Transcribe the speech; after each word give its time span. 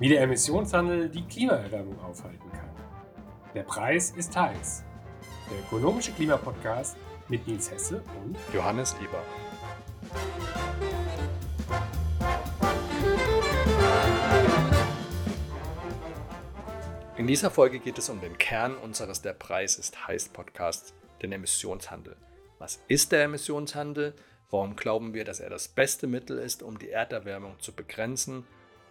wie 0.00 0.08
der 0.08 0.22
Emissionshandel 0.22 1.10
die 1.10 1.22
Klimaerwärmung 1.26 2.00
aufhalten 2.00 2.50
kann. 2.52 2.70
Der 3.54 3.64
Preis 3.64 4.12
ist 4.12 4.34
heiß. 4.34 4.82
Der 5.50 5.58
ökonomische 5.60 6.12
Klimapodcast 6.12 6.96
mit 7.28 7.46
Nils 7.46 7.70
Hesse 7.70 8.02
und 8.24 8.34
Johannes 8.54 8.96
Eber. 9.02 9.22
In 17.18 17.26
dieser 17.26 17.50
Folge 17.50 17.78
geht 17.78 17.98
es 17.98 18.08
um 18.08 18.22
den 18.22 18.38
Kern 18.38 18.76
unseres 18.76 19.20
Der 19.20 19.34
Preis 19.34 19.76
ist 19.76 20.08
heiß 20.08 20.30
Podcasts, 20.30 20.94
den 21.20 21.32
Emissionshandel. 21.32 22.16
Was 22.58 22.80
ist 22.88 23.12
der 23.12 23.24
Emissionshandel? 23.24 24.14
Warum 24.48 24.76
glauben 24.76 25.12
wir, 25.12 25.24
dass 25.26 25.40
er 25.40 25.50
das 25.50 25.68
beste 25.68 26.06
Mittel 26.06 26.38
ist, 26.38 26.62
um 26.62 26.78
die 26.78 26.88
Erderwärmung 26.88 27.60
zu 27.60 27.72
begrenzen? 27.72 28.46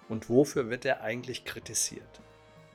Und 0.09 0.27
wofür 0.27 0.69
wird 0.69 0.85
er 0.85 1.01
eigentlich 1.01 1.45
kritisiert? 1.45 2.21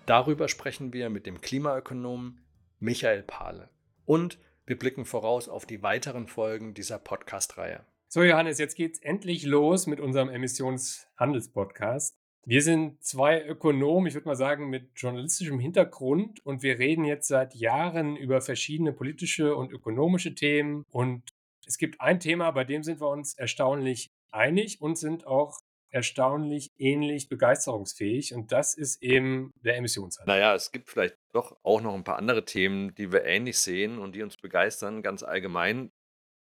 Darüber 0.06 0.48
sprechen 0.48 0.93
wir 0.93 1.11
mit 1.11 1.27
dem 1.27 1.41
Klimaökonomen 1.41 2.41
Michael 2.79 3.24
Pahle. 3.24 3.69
Und 4.07 4.38
wir 4.66 4.79
blicken 4.79 5.05
voraus 5.05 5.48
auf 5.48 5.66
die 5.66 5.83
weiteren 5.83 6.29
Folgen 6.29 6.74
dieser 6.74 6.98
Podcast-Reihe. 6.98 7.84
So, 8.09 8.23
Johannes, 8.23 8.59
jetzt 8.59 8.77
geht's 8.77 9.01
endlich 9.01 9.43
los 9.45 9.88
mit 9.88 9.98
unserem 9.98 10.29
Emissionshandelspodcast. 10.29 12.16
Wir 12.47 12.62
sind 12.62 13.02
zwei 13.02 13.45
Ökonomen, 13.45 14.07
ich 14.07 14.15
würde 14.15 14.29
mal 14.29 14.37
sagen, 14.37 14.71
mit 14.71 14.91
journalistischem 14.95 15.59
Hintergrund 15.59 16.45
und 16.46 16.62
wir 16.62 16.79
reden 16.79 17.05
jetzt 17.05 17.27
seit 17.27 17.55
Jahren 17.55 18.16
über 18.16 18.43
verschiedene 18.43 18.93
politische 18.93 19.57
und 19.57 19.73
ökonomische 19.73 20.35
Themen 20.35 20.85
und 20.91 21.23
es 21.66 21.79
gibt 21.79 22.02
ein 22.02 22.21
Thema, 22.21 22.51
bei 22.51 22.65
dem 22.65 22.82
sind 22.82 23.01
wir 23.01 23.09
uns 23.09 23.35
erstaunlich 23.35 24.10
einig 24.30 24.82
und 24.82 24.99
sind 24.99 25.27
auch 25.27 25.60
erstaunlich 25.95 26.73
ähnlich 26.76 27.28
begeisterungsfähig. 27.28 28.34
Und 28.34 28.50
das 28.52 28.74
ist 28.74 29.02
eben 29.02 29.52
der 29.62 29.76
Emissionshandel. 29.76 30.34
Naja, 30.34 30.54
es 30.54 30.73
gibt 30.73 30.90
vielleicht 30.90 31.16
doch 31.32 31.56
auch 31.62 31.80
noch 31.80 31.95
ein 31.95 32.04
paar 32.04 32.18
andere 32.18 32.45
Themen, 32.45 32.95
die 32.96 33.12
wir 33.12 33.24
ähnlich 33.24 33.59
sehen 33.59 33.98
und 33.98 34.15
die 34.15 34.22
uns 34.22 34.37
begeistern. 34.37 35.02
Ganz 35.02 35.22
allgemein 35.22 35.92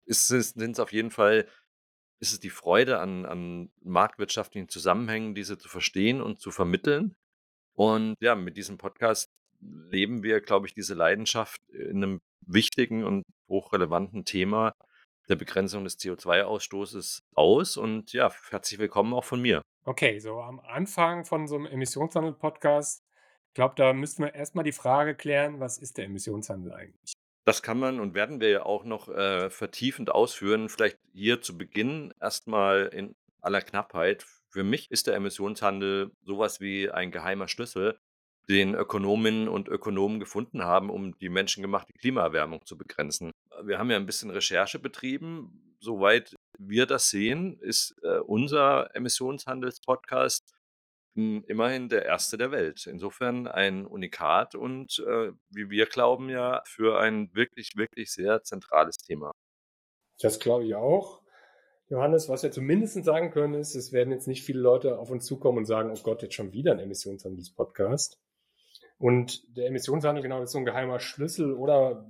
sind 0.05 0.71
es 0.71 0.79
auf 0.79 0.91
jeden 0.91 1.11
Fall 1.11 1.47
ist 2.21 2.33
es 2.33 2.39
die 2.39 2.49
Freude 2.49 2.99
an, 2.99 3.25
an 3.25 3.71
marktwirtschaftlichen 3.81 4.67
Zusammenhängen, 4.67 5.35
diese 5.35 5.57
zu 5.57 5.69
verstehen 5.69 6.21
und 6.21 6.41
zu 6.41 6.51
vermitteln. 6.51 7.15
Und 7.73 8.15
ja, 8.19 8.35
mit 8.35 8.57
diesem 8.57 8.77
Podcast 8.77 9.29
leben 9.61 10.21
wir, 10.21 10.41
glaube 10.41 10.67
ich, 10.67 10.73
diese 10.73 10.95
Leidenschaft 10.95 11.61
in 11.69 12.03
einem 12.03 12.19
wichtigen 12.45 13.05
und 13.05 13.23
hochrelevanten 13.47 14.25
Thema, 14.25 14.73
der 15.29 15.35
Begrenzung 15.35 15.83
des 15.83 15.99
CO2-Ausstoßes 15.99 17.21
aus. 17.35 17.77
Und 17.77 18.11
ja, 18.13 18.31
herzlich 18.49 18.79
willkommen 18.79 19.13
auch 19.13 19.23
von 19.23 19.41
mir. 19.41 19.61
Okay, 19.85 20.19
so 20.19 20.41
am 20.41 20.59
Anfang 20.59 21.23
von 21.23 21.47
so 21.47 21.55
einem 21.55 21.67
Emissionshandel-Podcast, 21.67 23.03
ich 23.47 23.53
glaube, 23.53 23.75
da 23.77 23.93
müssten 23.93 24.23
wir 24.23 24.35
erstmal 24.35 24.63
die 24.63 24.71
Frage 24.71 25.15
klären, 25.15 25.59
was 25.59 25.77
ist 25.77 25.97
der 25.97 26.05
Emissionshandel 26.05 26.73
eigentlich? 26.73 27.13
Das 27.45 27.63
kann 27.63 27.79
man 27.79 27.99
und 27.99 28.13
werden 28.13 28.41
wir 28.41 28.49
ja 28.49 28.63
auch 28.63 28.83
noch 28.83 29.07
äh, 29.09 29.49
vertiefend 29.49 30.11
ausführen. 30.11 30.69
Vielleicht 30.69 30.97
hier 31.13 31.41
zu 31.41 31.57
Beginn 31.57 32.13
erstmal 32.19 32.87
in 32.93 33.15
aller 33.41 33.61
Knappheit. 33.61 34.25
Für 34.49 34.63
mich 34.63 34.89
ist 34.91 35.07
der 35.07 35.15
Emissionshandel 35.15 36.11
sowas 36.23 36.59
wie 36.59 36.91
ein 36.91 37.11
geheimer 37.11 37.47
Schlüssel, 37.47 37.97
den 38.49 38.73
Ökonominnen 38.73 39.47
und 39.47 39.67
Ökonomen 39.67 40.19
gefunden 40.19 40.63
haben, 40.63 40.89
um 40.89 41.17
die 41.19 41.29
menschengemachte 41.29 41.93
Klimaerwärmung 41.93 42.65
zu 42.65 42.77
begrenzen. 42.77 43.31
Wir 43.63 43.77
haben 43.77 43.91
ja 43.91 43.97
ein 43.97 44.07
bisschen 44.07 44.31
Recherche 44.31 44.79
betrieben. 44.79 45.75
Soweit 45.79 46.35
wir 46.57 46.87
das 46.87 47.09
sehen, 47.09 47.59
ist 47.59 47.95
äh, 48.01 48.19
unser 48.19 48.93
Emissionshandelspodcast 48.95 50.51
hm, 51.15 51.43
immerhin 51.47 51.89
der 51.89 52.05
erste 52.05 52.37
der 52.37 52.51
Welt. 52.51 52.87
Insofern 52.87 53.47
ein 53.47 53.85
Unikat 53.85 54.55
und 54.55 54.97
äh, 55.07 55.31
wie 55.49 55.69
wir 55.69 55.85
glauben 55.85 56.29
ja 56.29 56.63
für 56.65 56.99
ein 56.99 57.29
wirklich, 57.33 57.73
wirklich 57.75 58.11
sehr 58.11 58.41
zentrales 58.41 58.97
Thema. 58.97 59.31
Das 60.19 60.39
glaube 60.39 60.65
ich 60.65 60.73
auch. 60.73 61.21
Johannes, 61.87 62.29
was 62.29 62.43
wir 62.43 62.51
zumindest 62.51 63.03
sagen 63.03 63.31
können, 63.31 63.53
ist, 63.55 63.75
es 63.75 63.91
werden 63.91 64.11
jetzt 64.11 64.27
nicht 64.27 64.43
viele 64.43 64.59
Leute 64.59 64.99
auf 64.99 65.09
uns 65.11 65.25
zukommen 65.25 65.59
und 65.59 65.65
sagen, 65.65 65.91
oh 65.91 66.01
Gott, 66.03 66.21
jetzt 66.23 66.35
schon 66.35 66.51
wieder 66.51 66.71
ein 66.71 66.79
Emissionshandelspodcast. 66.79 68.17
Und 68.99 69.57
der 69.57 69.67
Emissionshandel, 69.67 70.21
genau, 70.21 70.43
ist 70.43 70.51
so 70.51 70.59
ein 70.59 70.65
geheimer 70.65 70.99
Schlüssel 70.99 71.53
oder 71.53 72.05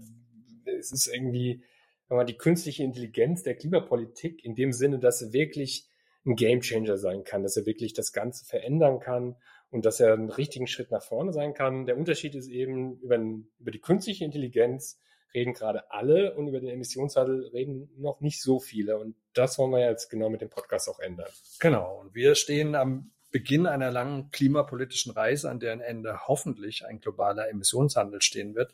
es 0.66 0.91
ist 0.91 1.07
irgendwie 1.07 1.63
mal, 2.09 2.25
die 2.25 2.38
künstliche 2.38 2.83
Intelligenz 2.83 3.44
der 3.44 3.55
Klimapolitik 3.55 4.44
in 4.44 4.55
dem 4.55 4.73
Sinne, 4.73 4.99
dass 4.99 5.22
er 5.22 5.31
wirklich 5.31 5.88
ein 6.25 6.35
Gamechanger 6.35 6.97
sein 6.97 7.23
kann, 7.23 7.44
dass 7.44 7.55
er 7.55 7.66
wirklich 7.66 7.94
das 7.94 8.11
Ganze 8.11 8.44
verändern 8.45 8.99
kann 8.99 9.35
und 9.69 9.85
dass 9.85 9.99
er 9.99 10.13
einen 10.13 10.29
richtigen 10.29 10.67
Schritt 10.67 10.91
nach 10.91 11.03
vorne 11.03 11.31
sein 11.31 11.53
kann. 11.53 11.85
Der 11.85 11.97
Unterschied 11.97 12.33
ist 12.35 12.49
eben, 12.49 12.99
über, 12.99 13.17
über 13.59 13.72
die 13.72 13.79
künstliche 13.79 14.25
Intelligenz 14.25 14.99
reden 15.33 15.53
gerade 15.53 15.91
alle 15.91 16.35
und 16.35 16.47
über 16.47 16.59
den 16.59 16.69
Emissionshandel 16.69 17.49
reden 17.53 17.91
noch 17.97 18.19
nicht 18.19 18.41
so 18.41 18.59
viele. 18.59 18.97
Und 18.97 19.16
das 19.33 19.59
wollen 19.59 19.72
wir 19.72 19.88
jetzt 19.88 20.09
genau 20.09 20.29
mit 20.29 20.41
dem 20.41 20.49
Podcast 20.49 20.89
auch 20.89 20.99
ändern. 20.99 21.29
Genau. 21.59 21.99
Und 22.01 22.16
wir 22.16 22.33
stehen 22.33 22.73
am 22.73 23.11
Beginn 23.31 23.67
einer 23.67 23.91
langen 23.91 24.31
klimapolitischen 24.31 25.12
Reise, 25.12 25.50
an 25.50 25.59
deren 25.59 25.81
Ende 25.81 26.28
hoffentlich 26.28 26.85
ein 26.85 27.00
globaler 27.00 27.50
Emissionshandel 27.50 28.22
stehen 28.22 28.56
wird. 28.56 28.73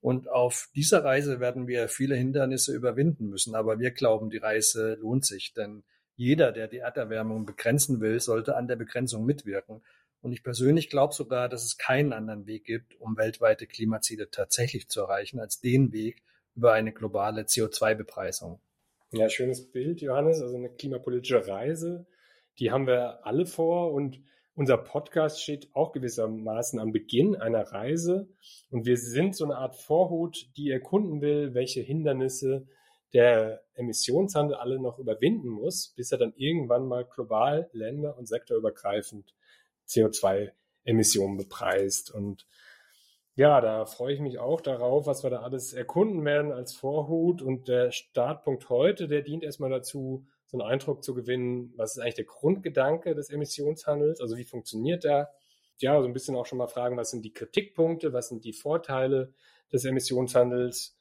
Und 0.00 0.28
auf 0.28 0.68
dieser 0.74 1.02
Reise 1.02 1.40
werden 1.40 1.66
wir 1.66 1.88
viele 1.88 2.14
Hindernisse 2.14 2.74
überwinden 2.74 3.28
müssen. 3.28 3.54
Aber 3.54 3.80
wir 3.80 3.90
glauben, 3.90 4.30
die 4.30 4.38
Reise 4.38 4.94
lohnt 4.94 5.24
sich, 5.24 5.52
denn 5.54 5.82
jeder, 6.14 6.52
der 6.52 6.68
die 6.68 6.78
Erderwärmung 6.78 7.46
begrenzen 7.46 8.00
will, 8.00 8.20
sollte 8.20 8.56
an 8.56 8.68
der 8.68 8.76
Begrenzung 8.76 9.24
mitwirken. 9.24 9.82
Und 10.20 10.32
ich 10.32 10.42
persönlich 10.42 10.90
glaube 10.90 11.14
sogar, 11.14 11.48
dass 11.48 11.64
es 11.64 11.78
keinen 11.78 12.12
anderen 12.12 12.46
Weg 12.46 12.64
gibt, 12.64 13.00
um 13.00 13.16
weltweite 13.16 13.66
Klimaziele 13.66 14.30
tatsächlich 14.30 14.88
zu 14.88 15.00
erreichen, 15.00 15.40
als 15.40 15.60
den 15.60 15.92
Weg 15.92 16.22
über 16.54 16.72
eine 16.72 16.92
globale 16.92 17.42
CO2-Bepreisung. 17.42 18.60
Ja, 19.12 19.28
schönes 19.28 19.70
Bild, 19.70 20.00
Johannes. 20.00 20.42
Also 20.42 20.56
eine 20.56 20.70
klimapolitische 20.70 21.46
Reise 21.46 22.06
die 22.58 22.70
haben 22.70 22.86
wir 22.86 23.26
alle 23.26 23.46
vor 23.46 23.92
und 23.92 24.20
unser 24.54 24.76
Podcast 24.76 25.40
steht 25.40 25.68
auch 25.74 25.92
gewissermaßen 25.92 26.80
am 26.80 26.90
Beginn 26.90 27.36
einer 27.36 27.62
Reise 27.62 28.28
und 28.70 28.86
wir 28.86 28.96
sind 28.96 29.36
so 29.36 29.44
eine 29.44 29.56
Art 29.56 29.76
Vorhut, 29.76 30.48
die 30.56 30.70
erkunden 30.70 31.20
will, 31.20 31.54
welche 31.54 31.80
Hindernisse 31.80 32.66
der 33.12 33.62
Emissionshandel 33.74 34.56
alle 34.56 34.80
noch 34.80 34.98
überwinden 34.98 35.48
muss, 35.48 35.92
bis 35.96 36.12
er 36.12 36.18
dann 36.18 36.34
irgendwann 36.36 36.86
mal 36.86 37.04
global, 37.04 37.70
länder- 37.72 38.18
und 38.18 38.26
sektorübergreifend 38.26 39.34
CO2-Emissionen 39.86 41.36
bepreist. 41.36 42.12
Und 42.12 42.46
ja, 43.34 43.60
da 43.60 43.86
freue 43.86 44.14
ich 44.14 44.20
mich 44.20 44.38
auch 44.38 44.60
darauf, 44.60 45.06
was 45.06 45.22
wir 45.22 45.30
da 45.30 45.42
alles 45.42 45.72
erkunden 45.72 46.24
werden 46.24 46.52
als 46.52 46.74
Vorhut. 46.74 47.40
Und 47.40 47.68
der 47.68 47.92
Startpunkt 47.92 48.68
heute, 48.68 49.08
der 49.08 49.22
dient 49.22 49.44
erstmal 49.44 49.70
dazu, 49.70 50.26
so 50.48 50.58
einen 50.58 50.68
Eindruck 50.68 51.04
zu 51.04 51.14
gewinnen, 51.14 51.72
was 51.76 51.96
ist 51.96 52.02
eigentlich 52.02 52.14
der 52.14 52.24
Grundgedanke 52.24 53.14
des 53.14 53.30
Emissionshandels, 53.30 54.20
also 54.20 54.36
wie 54.36 54.44
funktioniert 54.44 55.04
der? 55.04 55.30
Ja, 55.78 56.00
so 56.00 56.06
ein 56.06 56.12
bisschen 56.12 56.34
auch 56.34 56.46
schon 56.46 56.58
mal 56.58 56.68
fragen, 56.68 56.96
was 56.96 57.10
sind 57.10 57.24
die 57.24 57.32
Kritikpunkte, 57.32 58.12
was 58.12 58.28
sind 58.28 58.44
die 58.44 58.54
Vorteile 58.54 59.32
des 59.72 59.84
Emissionshandels? 59.84 60.96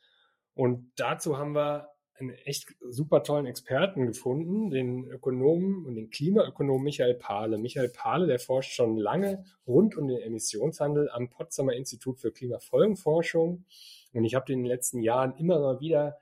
Und 0.53 0.91
dazu 0.97 1.37
haben 1.37 1.55
wir 1.55 1.89
einen 2.19 2.31
echt 2.31 2.75
super 2.81 3.23
tollen 3.23 3.45
Experten 3.45 4.07
gefunden, 4.07 4.69
den 4.69 5.05
Ökonomen 5.05 5.85
und 5.85 5.95
den 5.95 6.09
Klimaökonomen 6.09 6.83
Michael 6.83 7.13
Pahle. 7.13 7.57
Michael 7.57 7.89
Pahle, 7.89 8.27
der 8.27 8.39
forscht 8.39 8.73
schon 8.73 8.97
lange 8.97 9.45
rund 9.65 9.95
um 9.95 10.07
den 10.07 10.19
Emissionshandel 10.19 11.09
am 11.11 11.29
Potsdamer 11.29 11.73
Institut 11.73 12.19
für 12.19 12.31
Klimafolgenforschung. 12.31 13.65
Und 14.13 14.25
ich 14.25 14.35
habe 14.35 14.51
in 14.51 14.59
den 14.59 14.65
letzten 14.65 15.01
Jahren 15.01 15.35
immer 15.37 15.59
mal 15.59 15.79
wieder 15.79 16.17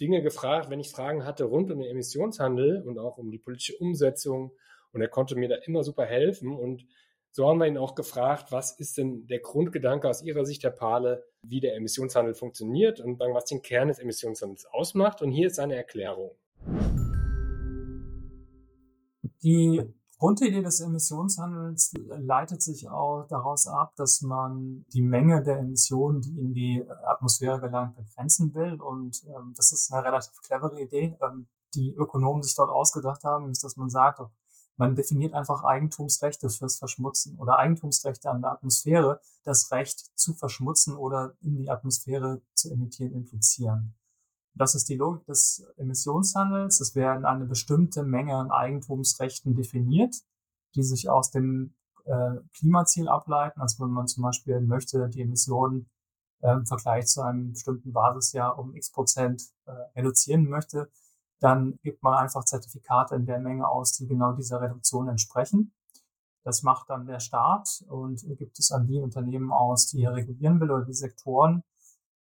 Dinge 0.00 0.22
gefragt, 0.22 0.70
wenn 0.70 0.80
ich 0.80 0.90
Fragen 0.90 1.24
hatte 1.24 1.44
rund 1.44 1.70
um 1.70 1.80
den 1.80 1.90
Emissionshandel 1.90 2.82
und 2.86 2.98
auch 2.98 3.18
um 3.18 3.30
die 3.30 3.38
politische 3.38 3.76
Umsetzung. 3.76 4.52
Und 4.92 5.00
er 5.00 5.08
konnte 5.08 5.36
mir 5.36 5.48
da 5.48 5.56
immer 5.56 5.84
super 5.84 6.06
helfen. 6.06 6.56
Und 6.56 6.86
so 7.30 7.48
haben 7.48 7.58
wir 7.58 7.66
ihn 7.66 7.78
auch 7.78 7.94
gefragt, 7.94 8.52
was 8.52 8.78
ist 8.78 8.96
denn 8.96 9.26
der 9.26 9.40
Grundgedanke 9.40 10.08
aus 10.08 10.22
Ihrer 10.22 10.44
Sicht, 10.44 10.64
Herr 10.64 10.70
Pahle, 10.70 11.24
wie 11.42 11.60
der 11.60 11.76
Emissionshandel 11.76 12.34
funktioniert 12.34 13.00
und 13.00 13.20
was 13.20 13.44
den 13.44 13.62
Kern 13.62 13.88
des 13.88 13.98
Emissionshandels 13.98 14.66
ausmacht. 14.66 15.20
Und 15.20 15.30
hier 15.30 15.48
ist 15.48 15.56
seine 15.56 15.76
Erklärung. 15.76 16.36
Die 19.42 19.82
Grundidee 20.18 20.62
des 20.62 20.80
Emissionshandels 20.80 21.92
leitet 22.08 22.60
sich 22.60 22.88
auch 22.88 23.26
daraus 23.28 23.68
ab, 23.68 23.94
dass 23.96 24.20
man 24.20 24.84
die 24.92 25.02
Menge 25.02 25.44
der 25.44 25.60
Emissionen, 25.60 26.20
die 26.20 26.40
in 26.40 26.52
die 26.52 26.84
Atmosphäre 27.06 27.60
gelangt, 27.60 27.94
begrenzen 27.96 28.52
will. 28.52 28.80
Und 28.80 29.22
ähm, 29.26 29.54
das 29.56 29.70
ist 29.70 29.92
eine 29.92 30.04
relativ 30.04 30.32
clevere 30.42 30.80
Idee, 30.80 31.16
ähm, 31.22 31.46
die 31.74 31.94
Ökonomen 31.94 32.42
sich 32.42 32.56
dort 32.56 32.70
ausgedacht 32.70 33.22
haben, 33.24 33.50
ist, 33.50 33.62
dass 33.62 33.76
man 33.76 33.90
sagt, 33.90 34.20
man 34.76 34.94
definiert 34.94 35.34
einfach 35.34 35.64
Eigentumsrechte 35.64 36.50
fürs 36.50 36.76
Verschmutzen 36.76 37.36
oder 37.38 37.58
Eigentumsrechte 37.58 38.30
an 38.30 38.42
der 38.42 38.52
Atmosphäre, 38.52 39.20
das 39.44 39.70
Recht 39.72 40.16
zu 40.16 40.34
verschmutzen 40.34 40.96
oder 40.96 41.34
in 41.40 41.56
die 41.56 41.70
Atmosphäre 41.70 42.42
zu 42.54 42.70
emittieren 42.70 43.12
implizieren. 43.12 43.97
Das 44.54 44.74
ist 44.74 44.88
die 44.88 44.96
Logik 44.96 45.24
des 45.26 45.64
Emissionshandels. 45.76 46.80
Es 46.80 46.94
werden 46.94 47.24
eine 47.24 47.44
bestimmte 47.44 48.02
Menge 48.02 48.36
an 48.36 48.50
Eigentumsrechten 48.50 49.54
definiert, 49.54 50.14
die 50.74 50.82
sich 50.82 51.08
aus 51.08 51.30
dem 51.30 51.74
äh, 52.04 52.36
Klimaziel 52.56 53.08
ableiten. 53.08 53.60
Also 53.60 53.84
wenn 53.84 53.92
man 53.92 54.08
zum 54.08 54.22
Beispiel 54.22 54.60
möchte, 54.60 55.08
die 55.08 55.22
Emissionen 55.22 55.88
äh, 56.40 56.52
im 56.52 56.66
Vergleich 56.66 57.06
zu 57.06 57.22
einem 57.22 57.52
bestimmten 57.52 57.92
Basisjahr 57.92 58.58
um 58.58 58.74
x 58.74 58.90
Prozent 58.90 59.42
äh, 59.66 59.72
reduzieren 59.96 60.48
möchte, 60.48 60.90
dann 61.40 61.78
gibt 61.82 62.02
man 62.02 62.14
einfach 62.14 62.44
Zertifikate 62.44 63.14
in 63.14 63.26
der 63.26 63.38
Menge 63.38 63.68
aus, 63.68 63.92
die 63.92 64.06
genau 64.06 64.32
dieser 64.32 64.60
Reduktion 64.60 65.08
entsprechen. 65.08 65.72
Das 66.44 66.62
macht 66.62 66.88
dann 66.88 67.06
der 67.06 67.20
Staat 67.20 67.84
und 67.88 68.24
gibt 68.38 68.58
es 68.58 68.72
an 68.72 68.86
die 68.86 68.98
Unternehmen 68.98 69.52
aus, 69.52 69.86
die 69.88 70.02
er 70.02 70.14
regulieren 70.14 70.60
will 70.60 70.70
oder 70.70 70.84
die 70.84 70.94
Sektoren. 70.94 71.62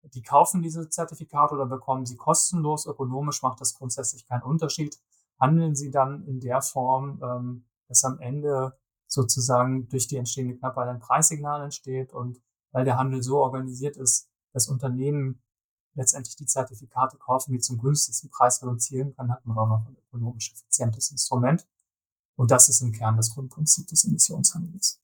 Die 0.03 0.23
kaufen 0.23 0.63
diese 0.63 0.89
Zertifikate 0.89 1.55
oder 1.55 1.67
bekommen 1.67 2.07
sie 2.07 2.17
kostenlos. 2.17 2.87
Ökonomisch 2.87 3.43
macht 3.43 3.61
das 3.61 3.75
grundsätzlich 3.75 4.27
keinen 4.27 4.43
Unterschied. 4.43 4.99
Handeln 5.39 5.75
sie 5.75 5.91
dann 5.91 6.27
in 6.27 6.41
der 6.41 6.63
Form, 6.63 7.21
ähm, 7.23 7.65
dass 7.89 8.05
am 8.05 8.19
Ende 8.19 8.79
sozusagen 9.07 9.89
durch 9.89 10.07
die 10.07 10.17
entstehende 10.17 10.57
Knappheit 10.57 10.89
ein 10.89 11.01
Preissignal 11.01 11.63
entsteht 11.63 12.13
und 12.13 12.41
weil 12.73 12.85
der 12.85 12.99
Handel 12.99 13.23
so 13.23 13.39
organisiert 13.39 13.97
ist, 13.97 14.29
dass 14.53 14.69
Unternehmen 14.69 15.43
letztendlich 15.95 16.37
die 16.37 16.47
Zertifikate 16.47 17.19
kaufen, 17.19 17.53
die 17.53 17.59
zum 17.59 17.79
günstigsten 17.79 18.31
Preis 18.31 18.63
reduzieren 18.63 19.15
kann, 19.17 19.31
hat 19.31 19.45
man 19.45 19.59
auch 19.59 19.69
noch 19.69 19.87
ein 19.87 19.97
ökonomisch 20.09 20.53
effizientes 20.53 21.11
Instrument. 21.11 21.67
Und 22.37 22.51
das 22.51 22.69
ist 22.69 22.81
im 22.81 22.93
Kern 22.93 23.17
das 23.17 23.35
Grundprinzip 23.35 23.89
des 23.89 24.05
Emissionshandels. 24.05 25.01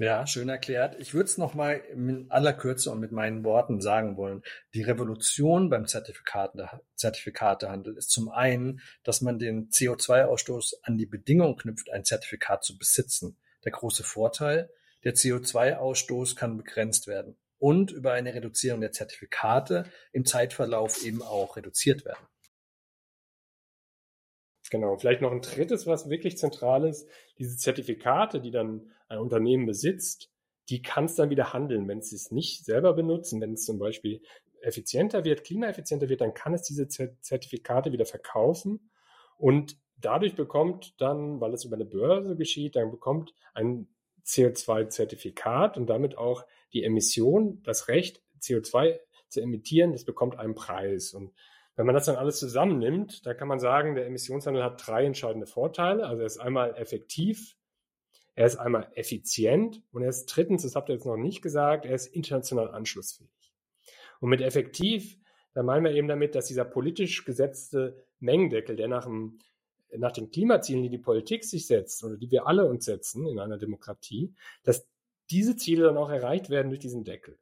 Ja, 0.00 0.26
schön 0.26 0.48
erklärt. 0.48 0.98
Ich 0.98 1.12
würde 1.12 1.26
es 1.26 1.36
nochmal 1.36 1.82
in 1.92 2.30
aller 2.30 2.54
Kürze 2.54 2.90
und 2.90 3.00
mit 3.00 3.12
meinen 3.12 3.44
Worten 3.44 3.82
sagen 3.82 4.16
wollen. 4.16 4.42
Die 4.72 4.80
Revolution 4.80 5.68
beim 5.68 5.86
Zertifikaten, 5.86 6.66
Zertifikatehandel 6.94 7.98
ist 7.98 8.08
zum 8.08 8.30
einen, 8.30 8.80
dass 9.04 9.20
man 9.20 9.38
den 9.38 9.68
CO2-Ausstoß 9.68 10.76
an 10.84 10.96
die 10.96 11.04
Bedingung 11.04 11.58
knüpft, 11.58 11.92
ein 11.92 12.06
Zertifikat 12.06 12.64
zu 12.64 12.78
besitzen. 12.78 13.36
Der 13.66 13.72
große 13.72 14.02
Vorteil, 14.02 14.70
der 15.04 15.14
CO2-Ausstoß 15.16 16.34
kann 16.34 16.56
begrenzt 16.56 17.06
werden 17.06 17.36
und 17.58 17.90
über 17.90 18.12
eine 18.12 18.32
Reduzierung 18.32 18.80
der 18.80 18.92
Zertifikate 18.92 19.84
im 20.12 20.24
Zeitverlauf 20.24 21.04
eben 21.04 21.20
auch 21.20 21.58
reduziert 21.58 22.06
werden. 22.06 22.26
Genau, 24.70 24.96
vielleicht 24.96 25.20
noch 25.20 25.32
ein 25.32 25.42
drittes, 25.42 25.86
was 25.86 26.08
wirklich 26.08 26.38
zentral 26.38 26.86
ist, 26.88 27.08
diese 27.38 27.56
Zertifikate, 27.56 28.40
die 28.40 28.52
dann 28.52 28.90
ein 29.08 29.18
Unternehmen 29.18 29.66
besitzt, 29.66 30.30
die 30.68 30.80
kann 30.80 31.06
es 31.06 31.16
dann 31.16 31.30
wieder 31.30 31.52
handeln, 31.52 31.88
wenn 31.88 32.00
sie 32.00 32.14
es 32.14 32.30
nicht 32.30 32.64
selber 32.64 32.94
benutzen, 32.94 33.40
wenn 33.40 33.54
es 33.54 33.64
zum 33.64 33.80
Beispiel 33.80 34.22
effizienter 34.62 35.24
wird, 35.24 35.42
klimaeffizienter 35.42 36.08
wird, 36.08 36.20
dann 36.20 36.34
kann 36.34 36.54
es 36.54 36.62
diese 36.62 36.86
Zertifikate 36.86 37.90
wieder 37.90 38.06
verkaufen. 38.06 38.90
Und 39.36 39.76
dadurch 39.96 40.36
bekommt 40.36 41.00
dann, 41.00 41.40
weil 41.40 41.52
es 41.52 41.64
über 41.64 41.74
eine 41.74 41.86
Börse 41.86 42.36
geschieht, 42.36 42.76
dann 42.76 42.92
bekommt 42.92 43.34
ein 43.54 43.88
CO2-Zertifikat 44.24 45.76
und 45.76 45.88
damit 45.88 46.16
auch 46.16 46.44
die 46.72 46.84
Emission, 46.84 47.60
das 47.64 47.88
Recht, 47.88 48.22
CO2 48.40 49.00
zu 49.28 49.40
emittieren, 49.40 49.92
das 49.92 50.04
bekommt 50.04 50.38
einen 50.38 50.54
Preis. 50.54 51.12
Und 51.14 51.32
wenn 51.76 51.86
man 51.86 51.94
das 51.94 52.06
dann 52.06 52.16
alles 52.16 52.38
zusammennimmt, 52.38 53.24
dann 53.26 53.36
kann 53.36 53.48
man 53.48 53.60
sagen, 53.60 53.94
der 53.94 54.06
Emissionshandel 54.06 54.62
hat 54.62 54.86
drei 54.86 55.04
entscheidende 55.04 55.46
Vorteile. 55.46 56.06
Also 56.06 56.20
er 56.20 56.26
ist 56.26 56.38
einmal 56.38 56.76
effektiv, 56.76 57.56
er 58.34 58.46
ist 58.46 58.56
einmal 58.56 58.90
effizient 58.94 59.82
und 59.92 60.02
er 60.02 60.08
ist 60.08 60.26
drittens, 60.26 60.62
das 60.62 60.76
habt 60.76 60.88
ihr 60.88 60.94
jetzt 60.94 61.06
noch 61.06 61.16
nicht 61.16 61.42
gesagt, 61.42 61.86
er 61.86 61.94
ist 61.94 62.06
international 62.06 62.70
anschlussfähig. 62.70 63.30
Und 64.20 64.30
mit 64.30 64.40
effektiv, 64.40 65.18
da 65.54 65.62
meinen 65.62 65.84
wir 65.84 65.92
eben 65.92 66.08
damit, 66.08 66.34
dass 66.34 66.46
dieser 66.46 66.64
politisch 66.64 67.24
gesetzte 67.24 68.04
Mengendeckel, 68.18 68.76
der 68.76 68.88
nach, 68.88 69.04
dem, 69.04 69.38
nach 69.96 70.12
den 70.12 70.30
Klimazielen, 70.30 70.82
die 70.82 70.90
die 70.90 70.98
Politik 70.98 71.44
sich 71.44 71.66
setzt 71.66 72.04
oder 72.04 72.16
die 72.16 72.30
wir 72.30 72.46
alle 72.46 72.66
uns 72.66 72.84
setzen 72.84 73.26
in 73.26 73.38
einer 73.38 73.58
Demokratie, 73.58 74.34
dass 74.62 74.86
diese 75.30 75.56
Ziele 75.56 75.84
dann 75.84 75.96
auch 75.96 76.10
erreicht 76.10 76.50
werden 76.50 76.68
durch 76.68 76.80
diesen 76.80 77.04
Deckel. 77.04 77.38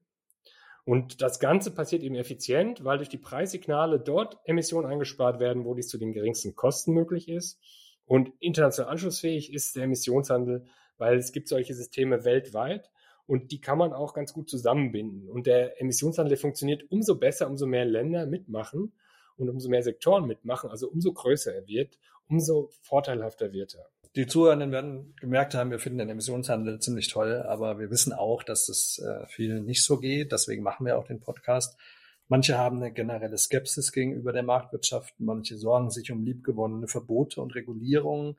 Und 0.89 1.21
das 1.21 1.39
Ganze 1.39 1.71
passiert 1.71 2.03
eben 2.03 2.15
effizient, 2.15 2.83
weil 2.83 2.97
durch 2.97 3.11
die 3.11 3.19
Preissignale 3.19 4.01
dort 4.01 4.39
Emissionen 4.45 4.87
eingespart 4.87 5.39
werden, 5.39 5.67
wo 5.67 5.75
dies 5.75 5.89
zu 5.89 5.99
den 5.99 6.15
geringsten 6.15 6.57
Kosten 6.57 6.95
möglich 6.95 7.29
ist. 7.29 7.61
Und 8.07 8.33
international 8.41 8.93
anschlussfähig 8.93 9.53
ist 9.53 9.77
der 9.77 9.83
Emissionshandel, 9.83 10.65
weil 10.97 11.19
es 11.19 11.33
gibt 11.33 11.49
solche 11.49 11.75
Systeme 11.75 12.25
weltweit 12.25 12.91
und 13.27 13.53
die 13.53 13.61
kann 13.61 13.77
man 13.77 13.93
auch 13.93 14.15
ganz 14.15 14.33
gut 14.33 14.49
zusammenbinden. 14.49 15.29
Und 15.29 15.47
der 15.47 15.79
Emissionshandel 15.79 16.39
funktioniert 16.39 16.91
umso 16.91 17.17
besser, 17.17 17.51
umso 17.51 17.67
mehr 17.67 17.85
Länder 17.85 18.25
mitmachen 18.25 18.95
und 19.37 19.51
umso 19.51 19.69
mehr 19.69 19.83
Sektoren 19.83 20.27
mitmachen, 20.27 20.71
also 20.71 20.89
umso 20.89 21.13
größer 21.13 21.55
er 21.55 21.67
wird, 21.67 21.99
umso 22.31 22.71
vorteilhafter 22.81 23.53
wird 23.53 23.75
er. 23.75 23.91
Die 24.19 24.27
Zuhörenden 24.27 24.73
werden 24.73 25.15
gemerkt 25.21 25.55
haben, 25.55 25.71
wir 25.71 25.79
finden 25.79 26.01
den 26.01 26.09
Emissionshandel 26.09 26.81
ziemlich 26.81 27.07
toll, 27.07 27.45
aber 27.47 27.79
wir 27.79 27.89
wissen 27.89 28.13
auch, 28.13 28.43
dass 28.43 28.69
es 28.69 28.99
äh, 28.99 29.25
vielen 29.29 29.65
nicht 29.65 29.85
so 29.85 30.01
geht. 30.01 30.33
Deswegen 30.33 30.65
machen 30.65 30.87
wir 30.87 30.99
auch 30.99 31.07
den 31.07 31.21
Podcast. 31.21 31.79
Manche 32.27 32.59
haben 32.59 32.79
eine 32.79 32.93
generelle 32.93 33.39
Skepsis 33.39 33.93
gegenüber 33.93 34.33
der 34.33 34.43
Marktwirtschaft, 34.43 35.15
manche 35.19 35.57
sorgen 35.57 35.93
sich 35.93 36.11
um 36.11 36.25
liebgewonnene 36.25 36.89
Verbote 36.89 37.41
und 37.41 37.55
Regulierungen, 37.55 38.37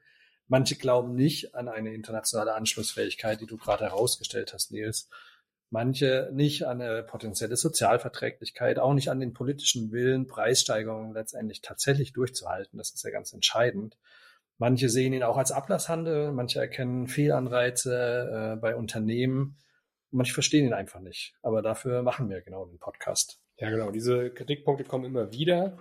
manche 0.50 0.76
glauben 0.76 1.16
nicht 1.16 1.56
an 1.56 1.70
eine 1.70 1.94
internationale 1.94 2.56
Anschlussfähigkeit, 2.56 3.40
die 3.40 3.48
du 3.48 3.56
gerade 3.56 3.86
herausgestellt 3.86 4.54
hast, 4.54 4.74
Nils. 4.74 5.08
Manche 5.70 6.30
nicht 6.34 6.68
an 6.68 6.82
eine 6.82 7.04
potenzielle 7.04 7.56
Sozialverträglichkeit, 7.56 8.80
auch 8.80 8.94
nicht 8.94 9.10
an 9.10 9.22
den 9.22 9.34
politischen 9.34 9.94
Willen, 9.94 10.28
Preissteigerungen 10.28 11.14
letztendlich 11.14 11.62
tatsächlich 11.62 12.12
durchzuhalten. 12.12 12.78
Das 12.78 12.92
ist 12.92 13.06
ja 13.06 13.12
ganz 13.12 13.32
entscheidend. 13.32 13.96
Manche 14.60 14.90
sehen 14.90 15.14
ihn 15.14 15.24
auch 15.24 15.38
als 15.38 15.54
Ablasshandel, 15.54 16.34
manche 16.34 16.60
erkennen 16.60 17.08
Fehlanreize 17.08 18.56
äh, 18.56 18.60
bei 18.60 18.76
Unternehmen. 18.76 19.58
Manche 20.12 20.34
verstehen 20.34 20.66
ihn 20.66 20.74
einfach 20.74 21.00
nicht. 21.00 21.34
Aber 21.42 21.62
dafür 21.62 22.04
machen 22.04 22.30
wir 22.30 22.42
genau 22.42 22.66
den 22.66 22.78
Podcast. 22.78 23.40
Ja, 23.58 23.70
genau. 23.70 23.90
Diese 23.90 24.32
Kritikpunkte 24.32 24.84
kommen 24.84 25.06
immer 25.06 25.32
wieder. 25.32 25.78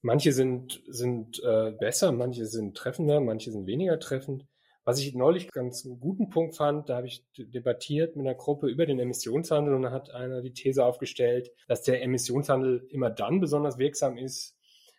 Manche 0.00 0.32
sind, 0.32 0.82
sind 0.86 1.42
äh, 1.44 1.72
besser, 1.72 2.10
manche 2.12 2.46
sind 2.46 2.74
treffender, 2.74 3.20
manche 3.20 3.52
sind 3.52 3.66
weniger 3.66 3.98
treffend. 3.98 4.46
Was 4.84 5.00
ich 5.00 5.14
neulich 5.14 5.50
ganz 5.50 5.84
einen 5.84 6.00
guten 6.00 6.30
Punkt 6.30 6.56
fand, 6.56 6.88
da 6.88 6.96
habe 6.96 7.06
ich 7.06 7.26
debattiert 7.36 8.16
mit 8.16 8.26
einer 8.26 8.34
Gruppe 8.34 8.68
über 8.68 8.86
den 8.86 8.98
Emissionshandel 8.98 9.74
und 9.74 9.82
da 9.82 9.90
hat 9.90 10.10
einer 10.10 10.40
die 10.40 10.54
These 10.54 10.82
aufgestellt, 10.82 11.50
dass 11.66 11.82
der 11.82 12.02
Emissionshandel 12.02 12.86
immer 12.88 13.10
dann 13.10 13.40
besonders 13.40 13.76
wirksam 13.76 14.16
ist, 14.16 14.57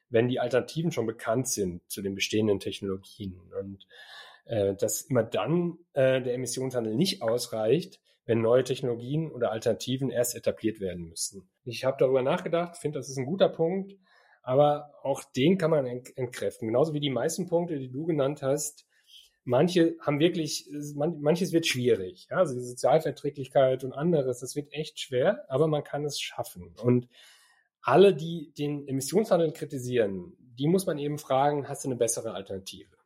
wenn 0.09 0.27
die 0.27 0.39
Alternativen 0.39 0.91
schon 0.91 1.05
bekannt 1.05 1.47
sind 1.47 1.81
zu 1.89 2.01
den 2.01 2.15
bestehenden 2.15 2.59
Technologien. 2.59 3.39
Und 3.59 3.85
äh, 4.45 4.75
dass 4.75 5.01
immer 5.03 5.23
dann 5.23 5.77
äh, 5.93 6.21
der 6.21 6.33
Emissionshandel 6.33 6.95
nicht 6.95 7.21
ausreicht, 7.21 8.01
wenn 8.25 8.41
neue 8.41 8.63
Technologien 8.63 9.31
oder 9.31 9.51
Alternativen 9.51 10.11
erst 10.11 10.35
etabliert 10.35 10.79
werden 10.79 11.09
müssen. 11.09 11.49
Ich 11.65 11.83
habe 11.83 11.97
darüber 11.99 12.21
nachgedacht, 12.21 12.77
finde, 12.77 12.99
das 12.99 13.09
ist 13.09 13.17
ein 13.17 13.25
guter 13.25 13.49
Punkt, 13.49 13.95
aber 14.43 14.93
auch 15.03 15.23
den 15.23 15.57
kann 15.57 15.71
man 15.71 15.85
entkräften. 15.85 16.67
Genauso 16.67 16.93
wie 16.93 16.99
die 16.99 17.09
meisten 17.09 17.47
Punkte, 17.47 17.77
die 17.79 17.91
du 17.91 18.05
genannt 18.05 18.41
hast. 18.41 18.85
Manche 19.43 19.95
haben 20.01 20.19
wirklich, 20.19 20.69
man, 20.95 21.19
manches 21.21 21.53
wird 21.53 21.65
schwierig. 21.65 22.27
Ja? 22.29 22.37
Also 22.37 22.53
die 22.53 22.61
Sozialverträglichkeit 22.61 23.83
und 23.83 23.93
anderes, 23.93 24.39
das 24.39 24.55
wird 24.55 24.73
echt 24.73 24.99
schwer, 24.99 25.45
aber 25.47 25.67
man 25.67 25.83
kann 25.83 26.05
es 26.05 26.19
schaffen. 26.19 26.75
Und 26.83 27.07
alle, 27.81 28.13
die 28.13 28.53
den 28.57 28.87
Emissionshandel 28.87 29.51
kritisieren, 29.51 30.35
die 30.57 30.67
muss 30.67 30.85
man 30.85 30.97
eben 30.97 31.17
fragen, 31.17 31.67
hast 31.67 31.83
du 31.83 31.89
eine 31.89 31.95
bessere 31.95 32.33
Alternative? 32.33 32.97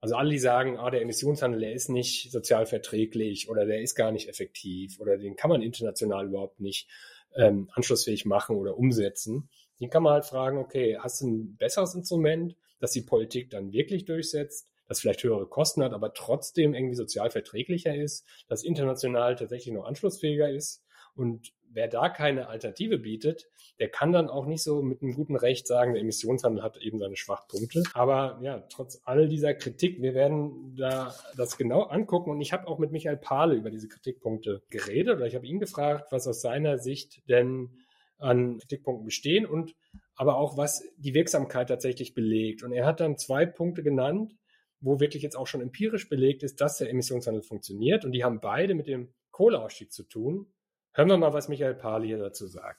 Also 0.00 0.16
alle, 0.16 0.30
die 0.30 0.38
sagen, 0.38 0.78
ah, 0.78 0.90
der 0.90 1.02
Emissionshandel, 1.02 1.60
der 1.60 1.72
ist 1.72 1.88
nicht 1.88 2.32
sozial 2.32 2.66
verträglich 2.66 3.48
oder 3.48 3.66
der 3.66 3.82
ist 3.82 3.94
gar 3.94 4.10
nicht 4.10 4.28
effektiv 4.28 4.98
oder 4.98 5.16
den 5.16 5.36
kann 5.36 5.48
man 5.48 5.62
international 5.62 6.26
überhaupt 6.26 6.60
nicht 6.60 6.88
ähm, 7.36 7.70
anschlussfähig 7.72 8.24
machen 8.24 8.56
oder 8.56 8.76
umsetzen, 8.76 9.48
den 9.80 9.90
kann 9.90 10.02
man 10.02 10.14
halt 10.14 10.26
fragen, 10.26 10.58
okay, 10.58 10.98
hast 10.98 11.20
du 11.20 11.28
ein 11.28 11.56
besseres 11.56 11.94
Instrument, 11.94 12.56
das 12.78 12.92
die 12.92 13.02
Politik 13.02 13.50
dann 13.50 13.72
wirklich 13.72 14.04
durchsetzt, 14.04 14.68
das 14.88 15.00
vielleicht 15.00 15.22
höhere 15.22 15.46
Kosten 15.46 15.82
hat, 15.82 15.92
aber 15.92 16.14
trotzdem 16.14 16.74
irgendwie 16.74 16.96
sozial 16.96 17.30
verträglicher 17.30 17.94
ist, 17.94 18.26
das 18.48 18.64
international 18.64 19.36
tatsächlich 19.36 19.74
noch 19.74 19.84
anschlussfähiger 19.84 20.50
ist 20.50 20.84
und 21.14 21.52
wer 21.72 21.88
da 21.88 22.08
keine 22.08 22.48
Alternative 22.48 22.98
bietet, 22.98 23.48
der 23.78 23.88
kann 23.88 24.12
dann 24.12 24.28
auch 24.28 24.46
nicht 24.46 24.62
so 24.62 24.82
mit 24.82 25.02
einem 25.02 25.14
guten 25.14 25.36
Recht 25.36 25.66
sagen, 25.66 25.94
der 25.94 26.02
Emissionshandel 26.02 26.62
hat 26.62 26.76
eben 26.78 26.98
seine 26.98 27.16
Schwachpunkte. 27.16 27.82
Aber 27.94 28.38
ja, 28.42 28.60
trotz 28.70 29.00
all 29.04 29.28
dieser 29.28 29.54
Kritik, 29.54 30.00
wir 30.00 30.14
werden 30.14 30.76
da 30.76 31.14
das 31.36 31.56
genau 31.56 31.82
angucken. 31.82 32.30
Und 32.30 32.40
ich 32.40 32.52
habe 32.52 32.68
auch 32.68 32.78
mit 32.78 32.92
Michael 32.92 33.16
Pahle 33.16 33.54
über 33.54 33.70
diese 33.70 33.88
Kritikpunkte 33.88 34.62
geredet 34.70 35.16
oder 35.16 35.26
ich 35.26 35.34
habe 35.34 35.46
ihn 35.46 35.60
gefragt, 35.60 36.12
was 36.12 36.26
aus 36.26 36.40
seiner 36.40 36.78
Sicht 36.78 37.28
denn 37.28 37.70
an 38.18 38.58
Kritikpunkten 38.58 39.04
bestehen 39.04 39.46
und 39.46 39.74
aber 40.14 40.36
auch 40.36 40.56
was 40.56 40.84
die 40.96 41.14
Wirksamkeit 41.14 41.68
tatsächlich 41.68 42.14
belegt. 42.14 42.62
Und 42.62 42.72
er 42.72 42.86
hat 42.86 43.00
dann 43.00 43.18
zwei 43.18 43.46
Punkte 43.46 43.82
genannt, 43.82 44.36
wo 44.80 45.00
wirklich 45.00 45.22
jetzt 45.22 45.36
auch 45.36 45.46
schon 45.46 45.60
empirisch 45.60 46.08
belegt 46.08 46.42
ist, 46.42 46.60
dass 46.60 46.78
der 46.78 46.90
Emissionshandel 46.90 47.42
funktioniert. 47.42 48.04
Und 48.04 48.12
die 48.12 48.24
haben 48.24 48.40
beide 48.40 48.74
mit 48.74 48.86
dem 48.86 49.12
Kohleausstieg 49.30 49.92
zu 49.92 50.04
tun. 50.04 50.52
Hören 50.94 51.08
wir 51.08 51.16
mal, 51.16 51.32
was 51.32 51.48
Michael 51.48 51.74
Pahl 51.74 52.04
hier 52.04 52.18
dazu 52.18 52.46
sagt. 52.46 52.78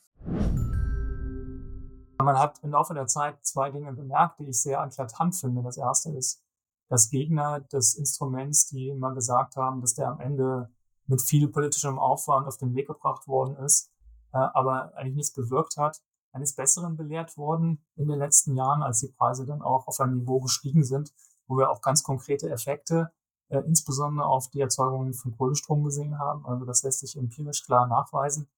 Man 2.20 2.38
hat 2.38 2.60
im 2.62 2.70
Laufe 2.70 2.93
der 2.93 3.08
Zeit 3.08 3.43
zwei 3.43 3.72
Dinge 3.72 3.91
bemerkt, 3.91 4.39
die 4.39 4.50
ich 4.50 4.62
sehr 4.62 4.84
eklatant 4.86 5.36
finde. 5.36 5.63
Das 5.63 5.77
erste 5.77 6.12
ist, 6.12 6.43
dass 6.89 7.10
Gegner 7.10 7.62
des 7.62 7.96
Instruments, 7.96 8.67
die 8.67 8.89
immer 8.89 9.15
gesagt 9.15 9.55
haben, 9.55 9.82
dass 9.82 9.96
der 9.96 10.10
am 10.10 10.20
Ende 10.20 10.70
mit 11.08 11.24
viel 11.24 11.48
politischem 11.48 11.98
Aufwand 11.98 12.46
auf 12.46 12.58
den 12.58 12.75
Weg 12.75 12.86
gebracht 12.86 13.27
worden 13.27 13.55
ist, 13.58 13.91
äh, 14.32 14.38
aber 14.38 14.96
eigentlich 14.96 15.15
nichts 15.15 15.34
bewirkt 15.34 15.77
hat, 15.77 16.00
eines 16.34 16.55
Besseren 16.55 16.96
belehrt 16.96 17.36
worden 17.36 17.84
in 17.96 18.08
den 18.08 18.20
letzten 18.20 18.55
Jahren, 18.55 18.84
als 18.84 19.00
die 19.00 19.12
Preise 19.12 19.48
dann 19.48 19.63
auch 19.63 19.88
auf 19.88 20.00
ein 20.00 20.17
Niveau 20.17 20.39
gestiegen 20.39 20.84
sind, 20.84 21.12
wo 21.48 21.58
wir 21.58 21.72
auch 21.72 21.82
ganz 21.82 22.03
konkrete 22.03 22.48
Effekte, 22.51 23.12
äh, 23.53 23.60
insbesondere 23.67 24.25
auf 24.25 24.50
die 24.50 24.62
Erzeugung 24.62 25.13
von 25.13 25.38
Kohlestrom 25.38 25.83
gesehen 25.83 26.17
haben. 26.17 26.43
Also 26.45 26.65
das 26.65 26.81
lässt 26.81 27.01
sich 27.01 27.15
empirisch 27.15 27.63
klar 27.63 27.88
nachweisen, 27.88 28.50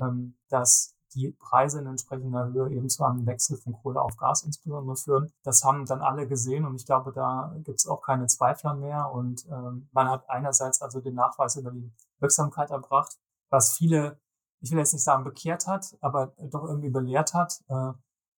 ähm, 0.00 0.34
dass 0.48 0.96
die 1.14 1.30
Preise 1.30 1.78
in 1.78 1.86
entsprechender 1.86 2.46
Höhe 2.46 2.70
eben 2.70 2.88
zu 2.88 3.04
einem 3.04 3.24
Wechsel 3.26 3.56
von 3.56 3.74
Kohle 3.74 4.00
auf 4.00 4.16
Gas 4.16 4.42
insbesondere 4.42 4.96
führen. 4.96 5.32
Das 5.44 5.62
haben 5.62 5.86
dann 5.86 6.00
alle 6.00 6.26
gesehen 6.26 6.64
und 6.64 6.74
ich 6.74 6.86
glaube, 6.86 7.12
da 7.12 7.54
gibt 7.62 7.78
es 7.78 7.86
auch 7.86 8.02
keine 8.02 8.26
Zweifler 8.26 8.74
mehr. 8.74 9.12
Und 9.12 9.46
ähm, 9.46 9.88
man 9.92 10.08
hat 10.08 10.28
einerseits 10.28 10.82
also 10.82 11.00
den 11.00 11.14
Nachweis 11.14 11.56
über 11.56 11.70
die 11.70 11.92
Wirksamkeit 12.18 12.70
erbracht, 12.70 13.18
was 13.50 13.76
viele, 13.76 14.18
ich 14.60 14.72
will 14.72 14.78
jetzt 14.78 14.94
nicht 14.94 15.04
sagen 15.04 15.22
bekehrt 15.22 15.66
hat, 15.66 15.96
aber 16.00 16.32
doch 16.38 16.64
irgendwie 16.64 16.90
belehrt 16.90 17.34
hat 17.34 17.60
äh, 17.68 17.92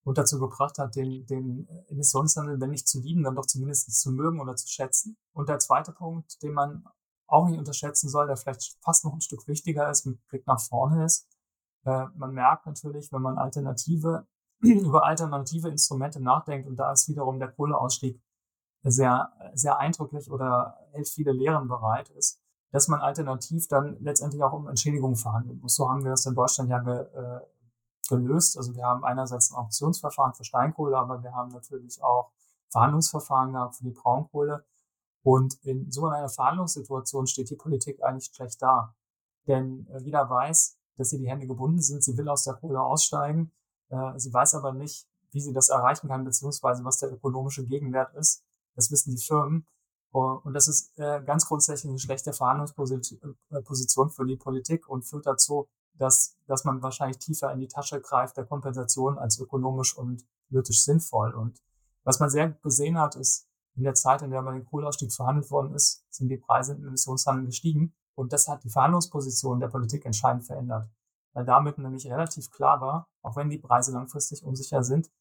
und 0.05 0.19
dazu 0.19 0.39
gebracht 0.39 0.77
hat, 0.77 0.95
den, 0.95 1.25
den 1.25 1.67
Emissionshandel, 1.89 2.61
wenn 2.61 2.69
nicht 2.69 2.87
zu 2.87 3.01
lieben, 3.01 3.23
dann 3.23 3.35
doch 3.35 3.47
zumindest 3.47 3.91
zu 3.99 4.11
mögen 4.11 4.39
oder 4.39 4.55
zu 4.55 4.67
schätzen. 4.67 5.17
Und 5.33 5.49
der 5.49 5.57
zweite 5.57 5.91
Punkt, 5.91 6.41
den 6.43 6.53
man 6.53 6.85
auch 7.27 7.47
nicht 7.47 7.57
unterschätzen 7.57 8.07
soll, 8.07 8.27
der 8.27 8.37
vielleicht 8.37 8.77
fast 8.81 9.03
noch 9.03 9.13
ein 9.13 9.21
Stück 9.21 9.47
wichtiger 9.47 9.89
ist, 9.89 10.05
mit 10.05 10.25
Blick 10.27 10.45
nach 10.45 10.61
vorne 10.61 11.05
ist, 11.05 11.27
äh, 11.85 12.05
man 12.15 12.33
merkt 12.33 12.67
natürlich, 12.67 13.11
wenn 13.11 13.23
man 13.23 13.39
alternative, 13.39 14.27
über 14.59 15.05
alternative 15.05 15.69
Instrumente 15.69 16.21
nachdenkt, 16.21 16.67
und 16.67 16.75
da 16.75 16.91
ist 16.91 17.09
wiederum 17.09 17.39
der 17.39 17.51
Kohleausstieg 17.51 18.21
sehr, 18.83 19.31
sehr 19.55 19.79
eindrücklich 19.79 20.29
oder 20.29 20.77
hält 20.91 21.09
viele 21.09 21.31
Lehren 21.31 21.67
bereit 21.67 22.09
ist, 22.11 22.39
dass 22.71 22.87
man 22.87 23.01
alternativ 23.01 23.67
dann 23.67 23.97
letztendlich 24.01 24.43
auch 24.43 24.53
um 24.53 24.67
Entschädigungen 24.67 25.15
verhandeln 25.15 25.59
muss. 25.61 25.75
So 25.75 25.89
haben 25.89 26.03
wir 26.03 26.11
das 26.11 26.27
in 26.27 26.35
Deutschland 26.35 26.69
ja 26.69 26.79
ge, 26.79 26.93
äh, 26.93 27.39
gelöst. 28.07 28.57
Also 28.57 28.75
wir 28.75 28.85
haben 28.85 29.03
einerseits 29.03 29.51
ein 29.51 29.57
Auktionsverfahren 29.57 30.33
für 30.33 30.43
Steinkohle, 30.43 30.97
aber 30.97 31.23
wir 31.23 31.33
haben 31.33 31.51
natürlich 31.51 32.01
auch 32.03 32.31
Verhandlungsverfahren 32.69 33.53
gehabt 33.53 33.75
für 33.75 33.83
die 33.83 33.91
Braunkohle. 33.91 34.65
Und 35.23 35.55
in 35.63 35.91
so 35.91 36.05
einer 36.05 36.29
Verhandlungssituation 36.29 37.25
steht 37.25 37.49
die 37.49 37.55
Politik 37.55 38.03
eigentlich 38.03 38.31
schlecht 38.33 38.61
da. 38.61 38.93
Denn 39.47 39.87
äh, 39.87 39.99
jeder 40.03 40.29
weiß, 40.29 40.77
dass 40.97 41.11
ihr 41.13 41.19
die 41.19 41.29
Hände 41.29 41.47
gebunden 41.47 41.81
sind. 41.81 42.03
Sie 42.03 42.17
will 42.17 42.29
aus 42.29 42.43
der 42.43 42.53
Kohle 42.55 42.81
aussteigen. 42.81 43.51
Äh, 43.89 44.17
sie 44.19 44.33
weiß 44.33 44.55
aber 44.55 44.73
nicht, 44.73 45.07
wie 45.31 45.41
sie 45.41 45.53
das 45.53 45.69
erreichen 45.69 46.07
kann, 46.07 46.23
beziehungsweise 46.23 46.83
was 46.83 46.99
der 46.99 47.11
ökonomische 47.11 47.65
Gegenwert 47.65 48.13
ist. 48.15 48.43
Das 48.75 48.91
wissen 48.91 49.15
die 49.15 49.21
Firmen. 49.21 49.65
Und 50.11 50.53
das 50.53 50.69
ist 50.69 50.97
äh, 50.97 51.21
ganz 51.25 51.45
grundsätzlich 51.45 51.89
eine 51.89 51.99
schlechte 51.99 52.31
Verhandlungsposition 52.31 54.09
für 54.11 54.25
die 54.25 54.37
Politik 54.37 54.87
und 54.87 55.03
führt 55.03 55.25
dazu, 55.25 55.67
dass, 55.97 56.37
dass 56.47 56.65
man 56.65 56.81
wahrscheinlich 56.81 57.19
tiefer 57.19 57.51
in 57.51 57.59
die 57.59 57.67
Tasche 57.67 58.01
greift 58.01 58.37
der 58.37 58.45
Kompensation 58.45 59.17
als 59.17 59.39
ökonomisch 59.39 59.97
und 59.97 60.25
politisch 60.49 60.83
sinnvoll. 60.83 61.33
Und 61.33 61.61
was 62.03 62.19
man 62.19 62.29
sehr 62.29 62.51
gesehen 62.51 62.97
hat, 62.99 63.15
ist, 63.15 63.47
in 63.75 63.83
der 63.83 63.93
Zeit, 63.93 64.21
in 64.21 64.31
der 64.31 64.41
man 64.41 64.55
den 64.55 64.65
Kohleausstieg 64.65 65.11
verhandelt 65.11 65.51
worden 65.51 65.73
ist, 65.73 66.05
sind 66.09 66.29
die 66.29 66.37
Preise 66.37 66.73
im 66.73 66.85
Emissionshandel 66.85 67.45
gestiegen. 67.45 67.93
Und 68.15 68.31
das 68.31 68.47
hat 68.47 68.63
die 68.63 68.69
Verhandlungsposition 68.69 69.59
der 69.59 69.67
Politik 69.67 70.05
entscheidend 70.05 70.45
verändert. 70.45 70.89
Weil 71.33 71.45
damit 71.45 71.77
nämlich 71.77 72.07
relativ 72.07 72.49
klar 72.51 72.79
war, 72.79 73.09
auch 73.21 73.35
wenn 73.35 73.49
die 73.49 73.57
Preise 73.57 73.91
langfristig 73.91 74.43
unsicher 74.43 74.83
sind, 74.83 75.11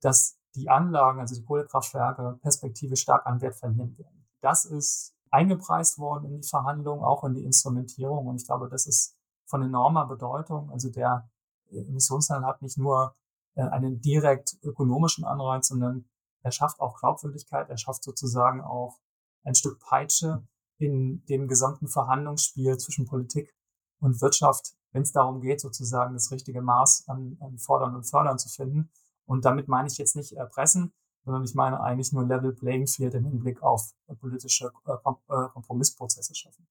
dass 0.00 0.38
die 0.54 0.70
Anlagen, 0.70 1.20
also 1.20 1.34
die 1.34 1.44
Kohlekraftwerke, 1.44 2.38
perspektivisch 2.40 3.02
stark 3.02 3.26
an 3.26 3.40
Wert 3.42 3.56
verlieren 3.56 3.96
werden. 3.98 4.26
Das 4.40 4.64
ist 4.64 5.14
eingepreist 5.30 5.98
worden 5.98 6.26
in 6.26 6.40
die 6.40 6.48
Verhandlungen, 6.48 7.04
auch 7.04 7.24
in 7.24 7.34
die 7.34 7.44
Instrumentierung. 7.44 8.26
Und 8.26 8.40
ich 8.40 8.46
glaube, 8.46 8.68
das 8.68 8.86
ist 8.86 9.16
von 9.52 9.62
enormer 9.62 10.06
Bedeutung. 10.06 10.70
Also 10.70 10.90
der 10.90 11.28
Emissionshandel 11.70 12.48
hat 12.48 12.62
nicht 12.62 12.78
nur 12.78 13.14
äh, 13.54 13.62
einen 13.62 14.00
direkt 14.00 14.56
ökonomischen 14.62 15.24
Anreiz, 15.24 15.68
sondern 15.68 16.06
er 16.42 16.52
schafft 16.52 16.80
auch 16.80 16.98
Glaubwürdigkeit, 16.98 17.68
er 17.68 17.76
schafft 17.76 18.02
sozusagen 18.02 18.62
auch 18.62 18.98
ein 19.44 19.54
Stück 19.54 19.78
Peitsche 19.80 20.42
in 20.78 21.22
dem 21.26 21.48
gesamten 21.48 21.86
Verhandlungsspiel 21.86 22.78
zwischen 22.78 23.06
Politik 23.06 23.54
und 24.00 24.22
Wirtschaft, 24.22 24.72
wenn 24.92 25.02
es 25.02 25.12
darum 25.12 25.42
geht, 25.42 25.60
sozusagen 25.60 26.14
das 26.14 26.30
richtige 26.30 26.62
Maß 26.62 27.04
an, 27.08 27.36
an 27.40 27.58
Fordern 27.58 27.94
und 27.94 28.04
Fördern 28.04 28.38
zu 28.38 28.48
finden. 28.48 28.90
Und 29.26 29.44
damit 29.44 29.68
meine 29.68 29.88
ich 29.88 29.98
jetzt 29.98 30.16
nicht 30.16 30.32
erpressen, 30.32 30.94
sondern 31.24 31.44
ich 31.44 31.54
meine 31.54 31.80
eigentlich 31.80 32.12
nur 32.12 32.26
Level 32.26 32.54
Playing 32.54 32.86
Field 32.86 33.14
im 33.14 33.26
Hinblick 33.26 33.62
auf 33.62 33.92
politische 34.18 34.72
äh, 34.86 34.92
äh, 34.92 35.48
Kompromissprozesse 35.52 36.34
schaffen. 36.34 36.66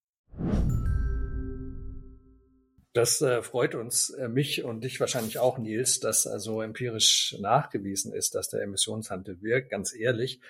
Das 2.93 3.21
äh, 3.21 3.41
freut 3.41 3.73
uns, 3.73 4.09
äh, 4.09 4.27
mich 4.27 4.63
und 4.63 4.83
dich 4.83 4.99
wahrscheinlich 4.99 5.39
auch, 5.39 5.57
Nils, 5.57 5.99
dass 5.99 6.27
also 6.27 6.61
empirisch 6.61 7.37
nachgewiesen 7.39 8.13
ist, 8.13 8.35
dass 8.35 8.49
der 8.49 8.61
Emissionshandel 8.61 9.41
wirkt. 9.41 9.69
Ganz 9.69 9.95
ehrlich, 9.95 10.41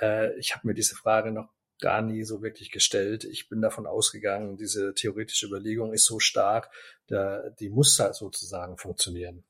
äh, 0.00 0.38
ich 0.38 0.54
habe 0.54 0.66
mir 0.66 0.74
diese 0.74 0.94
Frage 0.94 1.32
noch 1.32 1.48
gar 1.80 2.02
nie 2.02 2.22
so 2.24 2.42
wirklich 2.42 2.70
gestellt. 2.70 3.24
Ich 3.24 3.48
bin 3.48 3.60
davon 3.60 3.86
ausgegangen, 3.86 4.56
diese 4.56 4.94
theoretische 4.94 5.46
Überlegung 5.46 5.92
ist 5.92 6.04
so 6.04 6.18
stark, 6.18 6.70
da, 7.06 7.50
die 7.60 7.70
muss 7.70 7.98
halt 7.98 8.14
sozusagen 8.14 8.76
funktionieren. 8.76 9.44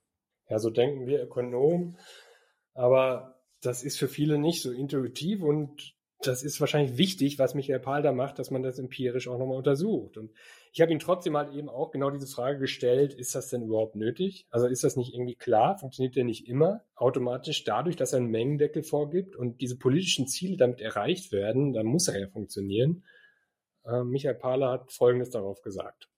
Ja, 0.49 0.59
so 0.59 0.71
denken 0.71 1.07
wir 1.07 1.23
Ökonomen, 1.23 1.99
aber 2.75 3.41
das 3.61 3.83
ist 3.83 3.99
für 3.99 4.09
viele 4.09 4.39
nicht 4.39 4.63
so 4.63 4.71
intuitiv 4.71 5.43
und 5.43 5.97
das 6.21 6.43
ist 6.43 6.61
wahrscheinlich 6.61 6.97
wichtig, 6.97 7.39
was 7.39 7.55
Michael 7.55 7.81
Pahl 7.81 8.03
da 8.03 8.13
macht, 8.13 8.39
dass 8.39 8.51
man 8.51 8.63
das 8.63 8.79
empirisch 8.79 9.29
auch 9.29 9.39
nochmal 9.39 9.59
untersucht. 9.59 10.17
Und 10.17 10.33
ich 10.77 10.83
habe 10.83 10.93
ihm 10.93 10.99
trotzdem 10.99 11.39
halt 11.39 11.55
eben 11.55 11.71
auch 11.71 11.91
genau 11.91 12.11
diese 12.11 12.27
Frage 12.27 12.59
gestellt, 12.59 13.15
ist 13.15 13.35
das 13.35 13.49
denn 13.49 13.63
überhaupt 13.63 13.97
nötig? 13.97 14.47
Also 14.51 14.67
ist 14.67 14.85
das 14.85 14.95
nicht 14.95 15.15
irgendwie 15.15 15.35
klar? 15.35 15.79
Funktioniert 15.79 16.17
der 16.17 16.25
nicht 16.25 16.47
immer 16.47 16.83
automatisch 16.95 17.65
dadurch, 17.65 17.97
dass 17.97 18.13
er 18.13 18.19
einen 18.19 18.31
Mengendeckel 18.31 18.83
vorgibt 18.83 19.37
und 19.37 19.63
diese 19.63 19.79
politischen 19.79 20.29
Ziele 20.29 20.59
damit 20.59 20.83
erreicht 20.83 21.33
werden, 21.33 21.73
dann 21.73 21.87
muss 21.87 22.09
er 22.09 22.21
ja 22.21 22.29
funktionieren. 22.29 23.05
Äh, 23.87 24.05
Michael 24.05 24.35
Pahler 24.35 24.71
hat 24.73 24.93
Folgendes 24.93 25.31
darauf 25.31 25.63
gesagt. 25.63 26.11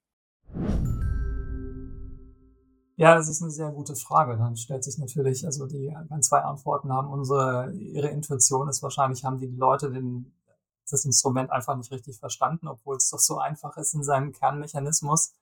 Ja, 2.97 3.15
das 3.15 3.29
ist 3.29 3.41
eine 3.41 3.53
sehr 3.53 3.71
gute 3.71 3.95
Frage. 3.95 4.37
Dann 4.38 4.57
stellt 4.57 4.83
sich 4.83 4.99
natürlich, 4.99 5.45
also 5.47 5.69
die 5.69 5.95
zwei 6.23 6.41
Antworten 6.41 6.93
haben 6.93 7.12
unsere, 7.12 7.73
ihre 7.75 8.09
Intuition 8.09 8.69
ist 8.69 8.83
wahrscheinlich, 8.83 9.23
haben 9.23 9.38
die 9.38 9.47
Leute 9.47 9.93
den, 9.93 10.35
das 10.92 11.04
Instrument 11.04 11.50
einfach 11.50 11.76
nicht 11.76 11.90
richtig 11.90 12.18
verstanden, 12.18 12.68
obwohl 12.68 12.97
es 12.97 13.11
doch 13.11 13.18
so 13.18 13.38
einfach 13.38 13.76
ist 13.76 13.95
in 13.95 14.02
seinem 14.02 14.33
Kernmechanismus. 14.33 15.35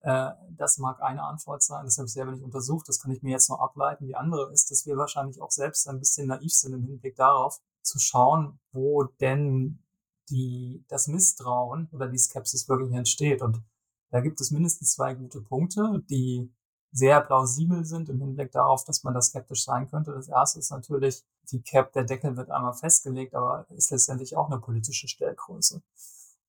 Äh, 0.00 0.30
das 0.50 0.78
mag 0.78 1.02
eine 1.02 1.22
Antwort 1.24 1.62
sein, 1.62 1.84
das 1.84 1.98
habe 1.98 2.06
ich 2.06 2.12
selber 2.12 2.32
nicht 2.32 2.44
untersucht, 2.44 2.88
das 2.88 3.00
kann 3.00 3.12
ich 3.12 3.22
mir 3.22 3.32
jetzt 3.32 3.50
noch 3.50 3.60
ableiten. 3.60 4.06
Die 4.06 4.16
andere 4.16 4.52
ist, 4.52 4.70
dass 4.70 4.86
wir 4.86 4.96
wahrscheinlich 4.96 5.40
auch 5.40 5.50
selbst 5.50 5.88
ein 5.88 5.98
bisschen 5.98 6.28
naiv 6.28 6.52
sind 6.52 6.72
im 6.72 6.84
Hinblick 6.84 7.16
darauf, 7.16 7.60
zu 7.82 7.98
schauen, 7.98 8.58
wo 8.72 9.04
denn 9.04 9.82
die, 10.30 10.84
das 10.88 11.08
Misstrauen 11.08 11.88
oder 11.92 12.08
die 12.08 12.18
Skepsis 12.18 12.68
wirklich 12.68 12.92
entsteht. 12.92 13.42
Und 13.42 13.62
da 14.10 14.20
gibt 14.20 14.40
es 14.40 14.50
mindestens 14.50 14.92
zwei 14.92 15.14
gute 15.14 15.40
Punkte, 15.40 16.02
die 16.08 16.52
sehr 16.92 17.20
plausibel 17.20 17.84
sind 17.84 18.08
im 18.08 18.20
Hinblick 18.20 18.52
darauf, 18.52 18.84
dass 18.84 19.04
man 19.04 19.14
da 19.14 19.22
skeptisch 19.22 19.64
sein 19.64 19.88
könnte. 19.88 20.12
Das 20.12 20.28
erste 20.28 20.58
ist 20.58 20.70
natürlich, 20.70 21.24
die 21.50 21.62
Cap, 21.62 21.92
der 21.92 22.04
Deckel 22.04 22.36
wird 22.36 22.50
einmal 22.50 22.74
festgelegt, 22.74 23.34
aber 23.34 23.66
ist 23.70 23.90
letztendlich 23.90 24.36
auch 24.36 24.50
eine 24.50 24.60
politische 24.60 25.08
Stellgröße. 25.08 25.82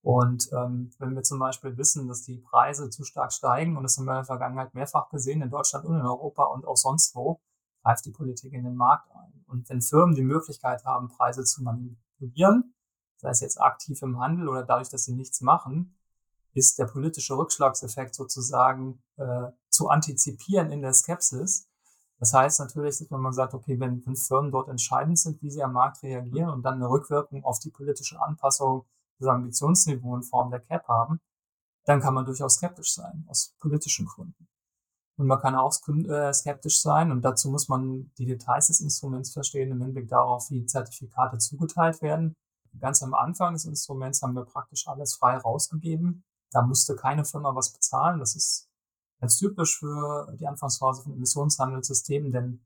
Und 0.03 0.49
ähm, 0.51 0.91
wenn 0.97 1.15
wir 1.15 1.21
zum 1.21 1.37
Beispiel 1.37 1.77
wissen, 1.77 2.07
dass 2.07 2.23
die 2.23 2.37
Preise 2.37 2.89
zu 2.89 3.03
stark 3.03 3.31
steigen, 3.31 3.77
und 3.77 3.83
das 3.83 3.97
haben 3.97 4.05
wir 4.05 4.13
in 4.13 4.17
der 4.17 4.25
Vergangenheit 4.25 4.73
mehrfach 4.73 5.09
gesehen, 5.09 5.43
in 5.43 5.51
Deutschland 5.51 5.85
und 5.85 5.95
in 5.95 6.05
Europa 6.05 6.45
und 6.45 6.65
auch 6.65 6.77
sonst 6.77 7.15
wo, 7.15 7.39
greift 7.83 8.05
die 8.05 8.11
Politik 8.11 8.53
in 8.53 8.63
den 8.63 8.75
Markt 8.75 9.11
ein. 9.11 9.43
Und 9.47 9.69
wenn 9.69 9.81
Firmen 9.81 10.15
die 10.15 10.23
Möglichkeit 10.23 10.85
haben, 10.85 11.09
Preise 11.09 11.43
zu 11.43 11.61
manipulieren, 11.61 12.73
sei 13.17 13.29
es 13.29 13.41
jetzt 13.41 13.61
aktiv 13.61 14.01
im 14.01 14.19
Handel 14.19 14.49
oder 14.49 14.63
dadurch, 14.63 14.89
dass 14.89 15.05
sie 15.05 15.13
nichts 15.13 15.41
machen, 15.41 15.95
ist 16.53 16.79
der 16.79 16.85
politische 16.85 17.37
Rückschlagseffekt 17.37 18.15
sozusagen 18.15 19.01
äh, 19.17 19.47
zu 19.69 19.89
antizipieren 19.89 20.71
in 20.71 20.81
der 20.81 20.93
Skepsis. 20.93 21.67
Das 22.19 22.33
heißt 22.33 22.59
natürlich, 22.59 22.99
dass 22.99 23.09
man 23.09 23.33
sagt, 23.33 23.53
okay, 23.53 23.79
wenn, 23.79 24.05
wenn 24.05 24.15
Firmen 24.15 24.51
dort 24.51 24.69
entscheidend 24.69 25.17
sind, 25.17 25.41
wie 25.41 25.49
sie 25.49 25.63
am 25.63 25.73
Markt 25.73 26.03
reagieren 26.03 26.49
und 26.49 26.63
dann 26.63 26.75
eine 26.75 26.89
Rückwirkung 26.89 27.43
auf 27.43 27.59
die 27.59 27.71
politische 27.71 28.21
Anpassung 28.21 28.85
des 29.19 29.27
Ambitionsniveaus 29.27 30.17
in 30.17 30.29
Form 30.29 30.51
der 30.51 30.59
CAP 30.59 30.87
haben, 30.87 31.19
dann 31.85 31.99
kann 31.99 32.13
man 32.13 32.25
durchaus 32.25 32.55
skeptisch 32.55 32.93
sein, 32.93 33.25
aus 33.27 33.55
politischen 33.59 34.05
Gründen. 34.05 34.47
Und 35.17 35.27
man 35.27 35.39
kann 35.39 35.55
auch 35.55 35.73
äh, 35.87 36.33
skeptisch 36.33 36.81
sein 36.81 37.11
und 37.11 37.21
dazu 37.21 37.49
muss 37.49 37.67
man 37.67 38.11
die 38.17 38.25
Details 38.25 38.67
des 38.67 38.81
Instruments 38.81 39.31
verstehen 39.31 39.71
im 39.71 39.81
Hinblick 39.81 40.07
darauf, 40.07 40.49
wie 40.49 40.65
Zertifikate 40.65 41.37
zugeteilt 41.37 42.01
werden. 42.01 42.35
Ganz 42.79 43.03
am 43.03 43.13
Anfang 43.13 43.53
des 43.53 43.65
Instruments 43.65 44.21
haben 44.21 44.33
wir 44.33 44.45
praktisch 44.45 44.87
alles 44.87 45.15
frei 45.15 45.37
rausgegeben. 45.37 46.23
Da 46.51 46.61
musste 46.61 46.95
keine 46.95 47.25
Firma 47.25 47.55
was 47.55 47.73
bezahlen. 47.73 48.19
Das 48.19 48.35
ist 48.35 48.69
ganz 49.19 49.37
typisch 49.37 49.79
für 49.79 50.35
die 50.39 50.47
Anfangsphase 50.47 51.03
von 51.03 51.13
Emissionshandelssystemen, 51.13 52.31
denn 52.31 52.65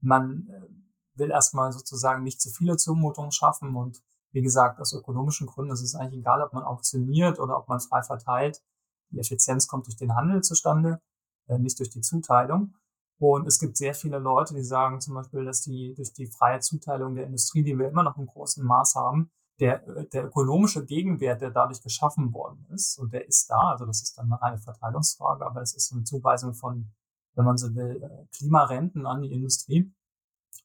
man 0.00 0.48
äh, 0.48 1.18
will 1.18 1.30
erstmal 1.30 1.72
sozusagen 1.72 2.22
nicht 2.22 2.40
zu 2.40 2.50
viele 2.50 2.76
Zumutungen 2.76 3.32
schaffen 3.32 3.76
und 3.76 4.02
Wie 4.32 4.42
gesagt, 4.42 4.80
aus 4.80 4.94
ökonomischen 4.94 5.46
Gründen 5.46 5.72
ist 5.72 5.82
es 5.82 5.94
eigentlich 5.94 6.20
egal, 6.20 6.40
ob 6.42 6.54
man 6.54 6.64
auktioniert 6.64 7.38
oder 7.38 7.58
ob 7.58 7.68
man 7.68 7.80
frei 7.80 8.02
verteilt. 8.02 8.62
Die 9.10 9.18
Effizienz 9.18 9.66
kommt 9.66 9.86
durch 9.86 9.96
den 9.96 10.14
Handel 10.14 10.42
zustande, 10.42 11.00
äh, 11.48 11.58
nicht 11.58 11.78
durch 11.78 11.90
die 11.90 12.00
Zuteilung. 12.00 12.74
Und 13.18 13.46
es 13.46 13.58
gibt 13.58 13.76
sehr 13.76 13.94
viele 13.94 14.18
Leute, 14.18 14.54
die 14.54 14.64
sagen 14.64 15.00
zum 15.00 15.14
Beispiel, 15.14 15.44
dass 15.44 15.60
die 15.60 15.94
durch 15.94 16.12
die 16.14 16.26
freie 16.26 16.60
Zuteilung 16.60 17.14
der 17.14 17.26
Industrie, 17.26 17.62
die 17.62 17.78
wir 17.78 17.88
immer 17.88 18.02
noch 18.02 18.16
im 18.16 18.26
großen 18.26 18.64
Maß 18.64 18.94
haben, 18.96 19.30
der, 19.62 19.78
der 20.12 20.24
ökonomische 20.24 20.84
Gegenwert, 20.84 21.40
der 21.40 21.52
dadurch 21.52 21.80
geschaffen 21.80 22.34
worden 22.34 22.66
ist, 22.74 22.98
und 22.98 23.12
der 23.12 23.28
ist 23.28 23.48
da, 23.48 23.70
also 23.70 23.86
das 23.86 24.02
ist 24.02 24.18
dann 24.18 24.26
eine 24.26 24.42
reine 24.42 24.58
Verteilungsfrage, 24.58 25.46
aber 25.46 25.62
es 25.62 25.72
ist 25.76 25.92
eine 25.92 26.02
Zuweisung 26.02 26.52
von, 26.52 26.90
wenn 27.36 27.44
man 27.44 27.56
so 27.56 27.72
will, 27.76 28.02
äh, 28.02 28.26
Klimarenten 28.36 29.06
an 29.06 29.22
die 29.22 29.32
Industrie, 29.32 29.94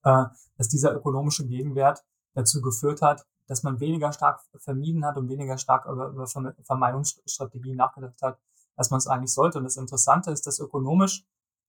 äh, 0.03 0.25
dass 0.57 0.69
dieser 0.69 0.95
ökonomische 0.95 1.45
Gegenwert 1.45 2.03
dazu 2.33 2.59
geführt 2.59 3.03
hat, 3.03 3.23
dass 3.45 3.61
man 3.61 3.79
weniger 3.79 4.11
stark 4.13 4.41
vermieden 4.57 5.05
hat 5.05 5.15
und 5.17 5.29
weniger 5.29 5.59
stark 5.59 5.85
über, 5.85 6.07
über 6.07 6.25
Vermeidungsstrategien 6.63 7.77
nachgedacht 7.77 8.19
hat, 8.23 8.39
als 8.75 8.89
man 8.89 8.97
es 8.97 9.05
eigentlich 9.05 9.31
sollte. 9.31 9.59
Und 9.59 9.65
das 9.65 9.77
Interessante 9.77 10.31
ist, 10.31 10.47
dass 10.47 10.57
ökonomisch 10.57 11.23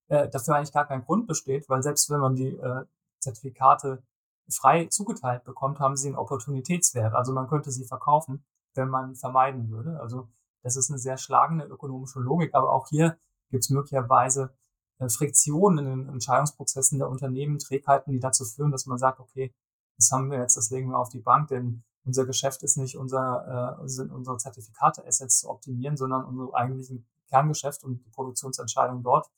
äh, 0.08 0.30
dafür 0.30 0.56
eigentlich 0.56 0.73
gar 0.73 0.87
kein 0.87 1.04
Grund 1.04 1.26
besteht, 1.26 1.68
weil 1.68 1.82
selbst 1.82 2.08
wenn 2.08 2.20
man 2.20 2.37
die 2.37 2.56
äh, 2.56 2.87
Zertifikate 3.18 4.02
frei 4.49 4.87
zugeteilt 4.87 5.45
bekommt, 5.45 5.81
haben 5.81 5.97
sie 5.97 6.09
einen 6.09 6.17
Opportunitätswert. 6.17 7.14
Also 7.14 7.33
man 7.33 7.49
könnte 7.49 7.71
sie 7.71 7.85
verkaufen, 7.85 8.45
wenn 8.75 8.88
man 8.88 9.14
vermeiden 9.14 9.71
würde. 9.71 10.00
Also 10.00 10.28
das 10.62 10.76
ist 10.76 10.90
eine 10.90 10.99
sehr 10.99 11.17
schlagende 11.17 11.64
ökonomische 11.64 12.21
Logik, 12.21 12.55
aber 12.55 12.73
auch 12.73 12.88
hier 12.88 13.19
gibt 13.50 13.64
es 13.64 13.71
möglicherweise 13.71 14.55
äh, 14.99 15.09
Friktionen 15.09 15.78
in 15.78 16.05
den 16.05 16.09
Entscheidungsprozessen 16.09 16.99
der 16.99 17.09
Unternehmen, 17.09 17.59
Trägheiten, 17.59 18.12
die 18.12 18.21
dazu 18.21 18.45
führen, 18.45 18.73
dass 18.73 18.87
man 18.87 18.99
sagt, 18.99 19.21
okay, 19.21 19.55
das 19.97 20.11
haben 20.12 20.31
wir 20.31 20.38
jetzt, 20.38 20.57
das 20.57 20.71
legen 20.71 20.90
wir 20.90 20.99
auf 20.99 21.09
die 21.09 21.21
Bank, 21.21 21.49
denn 21.49 21.83
unser 22.05 22.25
Geschäft 22.25 22.62
ist 22.62 22.76
nicht 22.76 22.97
unser, 22.97 23.78
äh, 23.83 23.88
sind 23.88 24.11
unsere 24.11 24.38
Zertifikate-Assets 24.38 25.40
zu 25.40 25.50
optimieren, 25.50 25.97
sondern 25.97 26.25
unser 26.25 26.55
eigentlichen 26.55 27.07
Kerngeschäft 27.28 27.85
und 27.85 28.05
die 28.05 28.11
Produktionsentscheidung 28.11 29.02
dort. 29.02 29.28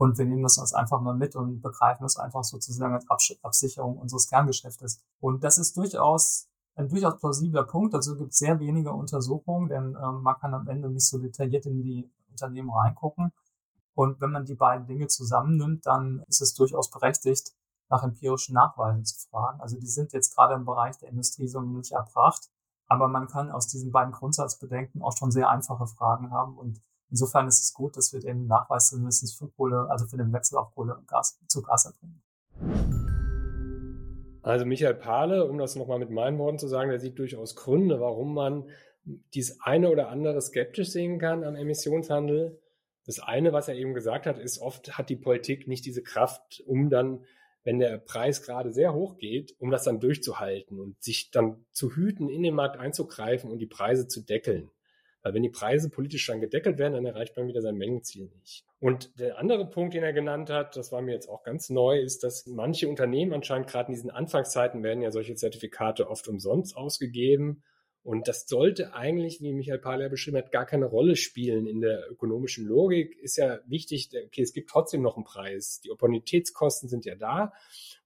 Und 0.00 0.16
wir 0.16 0.24
nehmen 0.24 0.42
das 0.42 0.56
uns 0.56 0.72
einfach 0.72 1.02
mal 1.02 1.14
mit 1.14 1.36
und 1.36 1.60
begreifen 1.60 2.04
das 2.04 2.16
einfach 2.16 2.42
sozusagen 2.42 2.94
als 2.94 3.06
Absicherung 3.42 3.98
unseres 3.98 4.30
Kerngeschäftes. 4.30 5.04
Und 5.20 5.44
das 5.44 5.58
ist 5.58 5.76
durchaus 5.76 6.48
ein 6.74 6.88
durchaus 6.88 7.20
plausibler 7.20 7.64
Punkt. 7.64 7.94
Also 7.94 8.16
gibt 8.16 8.32
es 8.32 8.38
sehr 8.38 8.58
wenige 8.60 8.94
Untersuchungen, 8.94 9.68
denn 9.68 9.98
ähm, 10.02 10.22
man 10.22 10.36
kann 10.40 10.54
am 10.54 10.66
Ende 10.68 10.88
nicht 10.88 11.06
so 11.06 11.18
detailliert 11.18 11.66
in 11.66 11.82
die 11.82 12.10
Unternehmen 12.30 12.70
reingucken. 12.70 13.30
Und 13.94 14.22
wenn 14.22 14.30
man 14.30 14.46
die 14.46 14.54
beiden 14.54 14.86
Dinge 14.86 15.06
zusammennimmt, 15.08 15.84
dann 15.84 16.24
ist 16.28 16.40
es 16.40 16.54
durchaus 16.54 16.90
berechtigt, 16.90 17.52
nach 17.90 18.02
empirischen 18.02 18.54
Nachweisen 18.54 19.04
zu 19.04 19.28
fragen. 19.28 19.60
Also 19.60 19.78
die 19.78 19.86
sind 19.86 20.14
jetzt 20.14 20.34
gerade 20.34 20.54
im 20.54 20.64
Bereich 20.64 20.96
der 20.96 21.10
Industrie 21.10 21.46
so 21.46 21.60
nicht 21.60 21.92
erbracht, 21.92 22.48
aber 22.86 23.06
man 23.06 23.28
kann 23.28 23.50
aus 23.50 23.66
diesen 23.66 23.92
beiden 23.92 24.12
Grundsatzbedenken 24.12 25.02
auch 25.02 25.14
schon 25.14 25.30
sehr 25.30 25.50
einfache 25.50 25.86
Fragen 25.86 26.30
haben 26.30 26.56
und 26.56 26.80
insofern 27.10 27.48
ist 27.48 27.62
es 27.62 27.74
gut, 27.74 27.96
dass 27.96 28.12
wir 28.12 28.20
den 28.20 28.46
Nachweis 28.46 28.90
zumindest 28.90 29.36
für 29.36 29.48
Kohle, 29.48 29.86
also 29.90 30.06
für 30.06 30.16
den 30.16 30.32
Wechsel 30.32 30.56
auf 30.58 30.74
Kohle 30.74 30.96
und 30.96 31.06
Gas 31.06 31.38
zu 31.46 31.62
Gas 31.62 31.86
erbringen. 31.86 32.22
Also 34.42 34.64
Michael 34.64 34.94
Pahle, 34.94 35.46
um 35.46 35.58
das 35.58 35.76
nochmal 35.76 35.98
mit 35.98 36.10
meinen 36.10 36.38
Worten 36.38 36.58
zu 36.58 36.66
sagen, 36.66 36.90
der 36.90 37.00
sieht 37.00 37.18
durchaus 37.18 37.56
Gründe, 37.56 38.00
warum 38.00 38.34
man 38.34 38.68
dies 39.34 39.60
eine 39.60 39.90
oder 39.90 40.08
andere 40.08 40.40
skeptisch 40.40 40.90
sehen 40.90 41.18
kann 41.18 41.44
am 41.44 41.56
Emissionshandel. 41.56 42.60
Das 43.04 43.18
eine, 43.20 43.52
was 43.52 43.68
er 43.68 43.74
eben 43.74 43.94
gesagt 43.94 44.26
hat, 44.26 44.38
ist, 44.38 44.60
oft 44.60 44.96
hat 44.96 45.08
die 45.08 45.16
Politik 45.16 45.68
nicht 45.68 45.84
diese 45.84 46.02
Kraft, 46.02 46.62
um 46.66 46.90
dann 46.90 47.24
wenn 47.62 47.78
der 47.78 47.98
Preis 47.98 48.42
gerade 48.42 48.72
sehr 48.72 48.94
hoch 48.94 49.18
geht, 49.18 49.54
um 49.58 49.70
das 49.70 49.84
dann 49.84 50.00
durchzuhalten 50.00 50.80
und 50.80 51.02
sich 51.02 51.30
dann 51.30 51.64
zu 51.72 51.94
hüten, 51.94 52.28
in 52.28 52.42
den 52.42 52.54
Markt 52.54 52.78
einzugreifen 52.78 53.50
und 53.50 53.58
die 53.58 53.66
Preise 53.66 54.08
zu 54.08 54.22
deckeln. 54.22 54.70
Weil 55.22 55.34
wenn 55.34 55.42
die 55.42 55.50
Preise 55.50 55.90
politisch 55.90 56.26
dann 56.26 56.40
gedeckelt 56.40 56.78
werden, 56.78 56.94
dann 56.94 57.04
erreicht 57.04 57.36
man 57.36 57.46
wieder 57.46 57.60
sein 57.60 57.76
Mengenziel 57.76 58.30
nicht. 58.40 58.64
Und 58.80 59.18
der 59.20 59.38
andere 59.38 59.68
Punkt, 59.68 59.94
den 59.94 60.02
er 60.02 60.14
genannt 60.14 60.48
hat, 60.48 60.76
das 60.76 60.90
war 60.92 61.02
mir 61.02 61.12
jetzt 61.12 61.28
auch 61.28 61.42
ganz 61.42 61.68
neu, 61.68 61.98
ist, 61.98 62.24
dass 62.24 62.46
manche 62.46 62.88
Unternehmen 62.88 63.34
anscheinend 63.34 63.68
gerade 63.68 63.88
in 63.88 63.94
diesen 63.94 64.10
Anfangszeiten 64.10 64.82
werden 64.82 65.02
ja 65.02 65.10
solche 65.10 65.34
Zertifikate 65.34 66.08
oft 66.08 66.26
umsonst 66.28 66.76
ausgegeben 66.76 67.62
und 68.02 68.28
das 68.28 68.48
sollte 68.48 68.94
eigentlich, 68.94 69.42
wie 69.42 69.52
Michael 69.52 69.78
Pahler 69.78 70.08
beschrieben 70.08 70.38
hat, 70.38 70.52
gar 70.52 70.64
keine 70.64 70.86
Rolle 70.86 71.16
spielen 71.16 71.66
in 71.66 71.82
der 71.82 72.10
ökonomischen 72.10 72.66
Logik. 72.66 73.14
Ist 73.18 73.36
ja 73.36 73.60
wichtig, 73.66 74.08
okay, 74.26 74.40
es 74.40 74.54
gibt 74.54 74.70
trotzdem 74.70 75.02
noch 75.02 75.16
einen 75.16 75.24
Preis. 75.24 75.80
Die 75.84 75.90
Opportunitätskosten 75.90 76.88
sind 76.88 77.04
ja 77.04 77.14
da. 77.14 77.52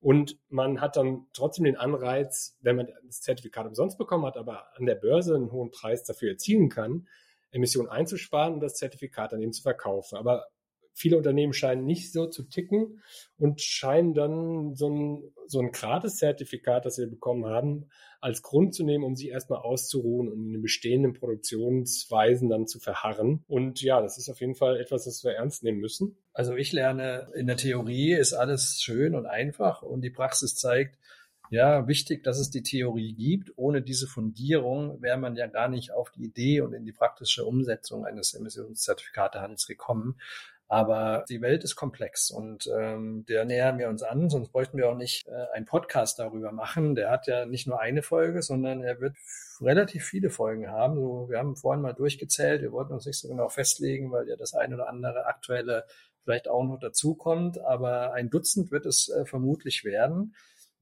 Und 0.01 0.37
man 0.49 0.81
hat 0.81 0.97
dann 0.97 1.27
trotzdem 1.33 1.65
den 1.65 1.77
Anreiz, 1.77 2.59
wenn 2.61 2.75
man 2.75 2.89
das 3.07 3.21
Zertifikat 3.21 3.67
umsonst 3.67 3.97
bekommen 3.97 4.27
hat, 4.27 4.37
aber 4.37 4.77
an 4.77 4.87
der 4.87 4.97
Börse 4.97 5.37
einen 5.37 5.53
hohen 5.53 5.71
Preis 5.71 6.03
dafür 6.03 6.33
erzielen 6.33 6.69
kann, 6.71 7.07
Emissionen 7.53 7.89
einzusparen 7.89 8.55
und 8.55 8.61
das 8.61 8.75
Zertifikat 8.75 9.33
dann 9.33 9.41
eben 9.41 9.53
zu 9.53 9.63
verkaufen. 9.63 10.19
Aber 10.19 10.47
viele 10.95 11.17
Unternehmen 11.19 11.53
scheinen 11.53 11.85
nicht 11.85 12.13
so 12.13 12.27
zu 12.27 12.45
ticken 12.45 13.03
und 13.37 13.61
scheinen 13.61 14.15
dann 14.15 14.75
so 14.75 14.89
ein, 14.89 15.33
so 15.47 15.61
ein 15.61 15.73
Gratis-Zertifikat, 15.73 16.87
das 16.87 16.97
sie 16.97 17.07
bekommen 17.07 17.47
haben, 17.47 17.91
als 18.21 18.43
Grund 18.43 18.75
zu 18.75 18.85
nehmen, 18.85 19.05
um 19.05 19.17
sie 19.17 19.29
erstmal 19.29 19.59
auszuruhen 19.59 20.29
und 20.29 20.47
in 20.47 20.53
den 20.53 20.63
bestehenden 20.63 21.13
Produktionsweisen 21.13 22.49
dann 22.49 22.67
zu 22.67 22.79
verharren. 22.79 23.45
Und 23.49 23.83
ja, 23.83 24.01
das 24.01 24.17
ist 24.17 24.31
auf 24.31 24.41
jeden 24.41 24.55
Fall 24.55 24.81
etwas, 24.81 25.05
das 25.05 25.25
wir 25.25 25.33
ernst 25.33 25.63
nehmen 25.63 25.81
müssen. 25.81 26.17
Also 26.33 26.55
ich 26.55 26.73
lerne, 26.73 27.29
in 27.35 27.47
der 27.47 27.57
Theorie 27.57 28.15
ist 28.15 28.33
alles 28.33 28.81
schön 28.81 29.15
und 29.15 29.27
einfach 29.27 29.83
und 29.83 30.01
die 30.01 30.11
Praxis 30.11 30.55
zeigt, 30.55 30.97
ja, 31.51 31.87
wichtig, 31.87 32.25
dass 32.25 32.39
es 32.39 32.51
die 32.51 32.63
Theorie 32.63 33.15
gibt. 33.15 33.53
Ohne 33.57 33.83
diese 33.83 34.07
Fundierung 34.07 35.01
wäre 35.03 35.19
man 35.19 35.37
ja 35.37 35.47
gar 35.47 35.69
nicht 35.69 35.93
auf 35.93 36.11
die 36.11 36.25
Idee 36.25 36.63
und 36.63 36.73
in 36.73 36.85
die 36.85 36.93
praktische 36.93 37.45
Umsetzung 37.45 38.05
eines 38.05 38.35
Emissionszertifikatehandels 38.35 39.67
gekommen. 39.67 40.19
Aber 40.69 41.25
die 41.29 41.43
Welt 41.43 41.63
ist 41.63 41.77
komplex 41.77 42.31
und 42.31 42.69
ähm, 42.75 43.27
der 43.29 43.45
nähern 43.45 43.79
wir 43.79 43.89
uns 43.89 44.03
an, 44.03 44.31
sonst 44.31 44.51
bräuchten 44.51 44.79
wir 44.79 44.89
auch 44.89 44.97
nicht 44.97 45.27
äh, 45.27 45.55
einen 45.55 45.67
Podcast 45.67 46.19
darüber 46.19 46.53
machen. 46.53 46.95
Der 46.95 47.11
hat 47.11 47.27
ja 47.27 47.45
nicht 47.45 47.67
nur 47.67 47.81
eine 47.81 48.03
Folge, 48.03 48.43
sondern 48.43 48.83
er 48.83 49.01
wird 49.01 49.15
relativ 49.61 50.05
viele 50.05 50.31
Folgen 50.31 50.71
haben. 50.71 50.97
So, 50.97 51.29
wir 51.29 51.39
haben 51.39 51.55
vorhin 51.55 51.83
mal 51.83 51.93
durchgezählt, 51.93 52.63
wir 52.63 52.73
wollten 52.73 52.95
uns 52.95 53.07
nicht 53.07 53.19
so 53.19 53.29
genau 53.29 53.49
festlegen, 53.49 54.11
weil 54.11 54.29
ja 54.29 54.37
das 54.37 54.55
ein 54.55 54.73
oder 54.73 54.89
andere 54.89 55.27
aktuelle 55.27 55.85
vielleicht 56.23 56.49
auch 56.49 56.65
noch 56.65 56.79
dazukommt, 56.79 57.59
aber 57.61 58.15
ein 58.15 58.31
Dutzend 58.31 58.71
wird 58.71 58.87
es 58.87 59.11
äh, 59.11 59.27
vermutlich 59.27 59.85
werden. 59.85 60.35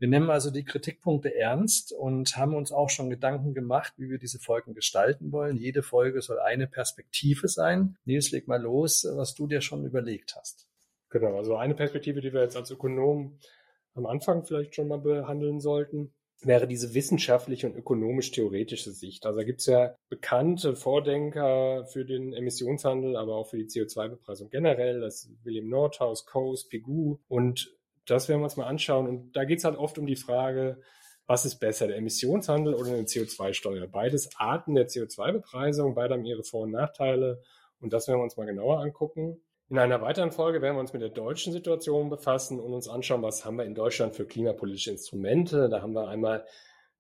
Wir 0.03 0.09
nehmen 0.09 0.31
also 0.31 0.51
die 0.51 0.65
Kritikpunkte 0.65 1.33
ernst 1.33 1.93
und 1.93 2.37
haben 2.37 2.57
uns 2.57 2.73
auch 2.73 2.91
schon 2.91 3.09
Gedanken 3.09 3.55
gemacht, 3.55 3.93
wie 3.99 4.11
wir 4.11 4.19
diese 4.19 4.41
Folgen 4.41 4.75
gestalten 4.75 5.31
wollen. 5.31 5.57
Jede 5.57 5.85
Folge 5.85 6.21
soll 6.23 6.41
eine 6.41 6.67
Perspektive 6.67 7.47
sein. 7.47 7.97
Nils, 8.05 8.33
leg 8.33 8.49
mal 8.49 8.61
los, 8.61 9.07
was 9.15 9.37
du 9.37 9.47
dir 9.47 9.61
schon 9.61 9.87
überlegt 9.87 10.35
hast. 10.35 10.67
Genau, 11.09 11.37
also 11.37 11.55
eine 11.55 11.77
Perspektive, 11.77 12.21
die 12.21 12.33
wir 12.33 12.43
jetzt 12.43 12.57
als 12.57 12.73
Ökonom 12.73 13.38
am 13.95 14.07
Anfang 14.07 14.45
vielleicht 14.45 14.75
schon 14.75 14.88
mal 14.88 14.99
behandeln 14.99 15.61
sollten, 15.61 16.12
wäre 16.41 16.67
diese 16.67 16.95
wissenschaftliche 16.95 17.69
und 17.69 17.77
ökonomisch-theoretische 17.77 18.91
Sicht. 18.91 19.25
Also 19.25 19.38
da 19.38 19.45
gibt 19.45 19.61
es 19.61 19.67
ja 19.67 19.95
bekannte 20.09 20.75
Vordenker 20.75 21.87
für 21.87 22.05
den 22.05 22.33
Emissionshandel, 22.33 23.17
aber 23.17 23.37
auch 23.37 23.51
für 23.51 23.59
die 23.59 23.67
CO2-Bepreisung 23.67 24.51
generell, 24.51 25.01
das 25.01 25.31
William 25.45 25.69
Nordhaus, 25.69 26.27
Coase, 26.27 26.67
Pigou 26.69 27.21
und 27.29 27.73
das 28.07 28.29
werden 28.29 28.41
wir 28.41 28.45
uns 28.45 28.57
mal 28.57 28.67
anschauen. 28.67 29.09
Und 29.09 29.37
da 29.37 29.45
geht 29.45 29.59
es 29.59 29.65
halt 29.65 29.77
oft 29.77 29.99
um 29.99 30.07
die 30.07 30.17
Frage, 30.17 30.81
was 31.27 31.45
ist 31.45 31.61
besser, 31.61 31.87
der 31.87 31.97
Emissionshandel 31.97 32.75
oder 32.75 32.91
eine 32.91 33.03
CO2-Steuer? 33.03 33.87
Beides 33.87 34.31
Arten 34.37 34.75
der 34.75 34.88
CO2-Bepreisung, 34.88 35.95
beide 35.95 36.15
haben 36.15 36.25
ihre 36.25 36.43
Vor- 36.43 36.62
und 36.62 36.73
Nachteile. 36.73 37.41
Und 37.81 37.93
das 37.93 38.09
werden 38.09 38.21
wir 38.21 38.25
uns 38.25 38.37
mal 38.37 38.47
genauer 38.47 38.81
angucken. 38.81 39.41
In 39.69 39.79
einer 39.79 40.03
weiteren 40.03 40.33
Folge 40.33 40.61
werden 40.61 40.77
wir 40.77 40.81
uns 40.81 40.93
mit 40.93 41.01
der 41.01 41.09
deutschen 41.09 41.53
Situation 41.53 42.11
befassen 42.11 42.61
und 42.61 42.75
uns 42.75 42.88
anschauen, 42.88 43.23
was 43.23 43.45
haben 43.45 43.57
wir 43.57 43.65
in 43.65 43.75
Deutschland 43.75 44.15
für 44.15 44.27
klimapolitische 44.27 44.91
Instrumente. 44.91 45.69
Da 45.71 45.81
haben 45.81 45.95
wir 45.95 46.09
einmal 46.09 46.45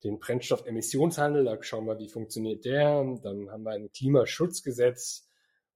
den 0.04 0.18
Brennstoffemissionshandel, 0.18 1.44
da 1.44 1.62
schauen 1.62 1.86
wir, 1.86 1.98
wie 1.98 2.08
funktioniert 2.08 2.64
der. 2.64 3.04
Dann 3.22 3.50
haben 3.50 3.64
wir 3.64 3.72
ein 3.72 3.92
Klimaschutzgesetz, 3.92 5.28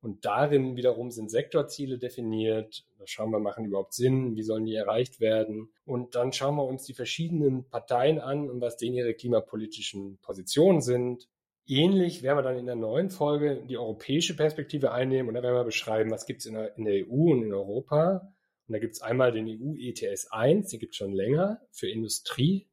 und 0.07 0.25
darin 0.25 0.77
wiederum 0.77 1.11
sind 1.11 1.33
Sektorziele 1.33 1.99
definiert. 1.99 2.87
Da 2.97 3.09
schauen 3.09 3.33
wir, 3.33 3.41
machen 3.41 3.65
die 3.65 3.71
überhaupt 3.71 3.93
Sinn? 3.93 4.37
Wie 4.37 4.45
sollen 4.45 4.65
die 4.65 4.77
erreicht 4.77 5.19
werden? 5.19 5.73
Und 5.85 6.15
dann 6.15 6.33
schauen 6.33 6.55
wir 6.55 6.65
uns 6.65 6.85
die 6.85 6.95
verschiedenen 6.95 7.69
Parteien 7.69 8.21
an 8.21 8.49
und 8.49 8.61
was 8.61 8.77
denen 8.77 8.95
ihre 8.95 9.15
klimapolitischen 9.15 10.19
Positionen 10.23 10.81
sind. 10.81 11.29
Ähnlich 11.67 12.23
werden 12.23 12.39
wir 12.39 12.43
dann 12.43 12.57
in 12.57 12.67
der 12.67 12.77
neuen 12.77 13.11
Folge 13.11 13.65
die 13.69 13.77
europäische 13.77 14.37
Perspektive 14.37 14.93
einnehmen 14.93 15.29
und 15.29 15.35
da 15.35 15.43
werden 15.43 15.57
wir 15.57 15.65
beschreiben, 15.65 16.13
was 16.13 16.25
gibt 16.25 16.39
es 16.39 16.47
in, 16.47 16.55
in 16.55 16.85
der, 16.85 17.09
EU 17.09 17.33
und 17.33 17.43
in 17.43 17.53
Europa. 17.53 18.33
Und 18.69 18.73
da 18.73 18.79
gibt 18.79 18.95
es 18.95 19.03
einmal 19.03 19.33
den 19.33 19.49
EU 19.49 19.75
ETS 19.77 20.29
1, 20.31 20.69
die 20.69 20.79
gibt 20.79 20.93
es 20.93 20.99
schon 20.99 21.13
länger 21.13 21.61
für 21.73 21.91
Industrie 21.91 22.69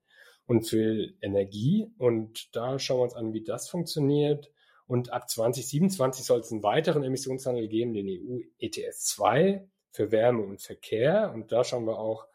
und 0.46 0.70
für 0.70 1.10
Energie. 1.20 1.92
Und 1.98 2.56
da 2.56 2.78
schauen 2.78 3.00
wir 3.00 3.04
uns 3.06 3.16
an, 3.16 3.34
wie 3.34 3.44
das 3.44 3.70
funktioniert. 3.70 4.52
Und 4.88 5.12
ab 5.12 5.30
2027 5.30 6.26
soll 6.26 6.42
es 6.42 6.52
einen 6.52 6.64
weiteren 6.64 7.04
Emissionshandel 7.04 7.68
geben, 7.68 7.94
den 7.94 8.08
EU 8.08 8.40
ETS 8.60 9.06
2 9.06 9.68
für 9.92 10.12
Wärme 10.12 10.44
und 10.44 10.62
Verkehr. 10.62 11.32
Und 11.34 11.52
da 11.52 11.64
schauen 11.64 11.86
wir 11.86 11.98
auch, 11.98 12.28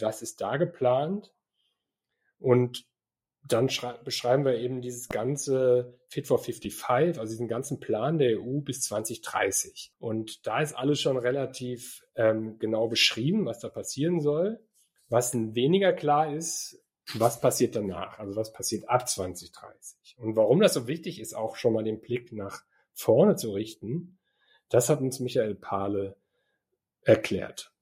was 0.00 0.22
ist 0.22 0.40
da 0.40 0.56
geplant. 0.56 1.32
Und 2.38 2.86
dann 3.42 3.68
beschreiben 4.04 4.44
wir 4.44 4.58
eben 4.58 4.82
dieses 4.82 5.08
ganze 5.08 5.98
Fit 6.08 6.26
for 6.26 6.38
55, 6.38 7.18
also 7.18 7.30
diesen 7.30 7.48
ganzen 7.48 7.80
Plan 7.80 8.18
der 8.18 8.40
EU 8.40 8.60
bis 8.60 8.82
2030. 8.82 9.92
Und 9.98 10.46
da 10.46 10.60
ist 10.60 10.74
alles 10.74 11.00
schon 11.00 11.16
relativ 11.16 12.04
ähm, 12.14 12.58
genau 12.58 12.88
beschrieben, 12.88 13.46
was 13.46 13.60
da 13.60 13.68
passieren 13.68 14.20
soll. 14.20 14.60
Was 15.08 15.32
weniger 15.34 15.92
klar 15.92 16.34
ist, 16.34 16.82
was 17.14 17.40
passiert 17.40 17.74
danach, 17.74 18.18
also 18.18 18.36
was 18.36 18.52
passiert 18.52 18.88
ab 18.88 19.08
2030. 19.08 20.18
Und 20.18 20.36
warum 20.36 20.60
das 20.60 20.74
so 20.74 20.86
wichtig 20.86 21.20
ist, 21.20 21.34
auch 21.34 21.56
schon 21.56 21.72
mal 21.72 21.84
den 21.84 22.00
Blick 22.00 22.32
nach 22.32 22.62
vorne 22.92 23.36
zu 23.36 23.52
richten, 23.52 24.18
das 24.68 24.88
hat 24.88 25.00
uns 25.00 25.20
Michael 25.20 25.54
Pahle 25.54 26.16
erklärt. 27.02 27.72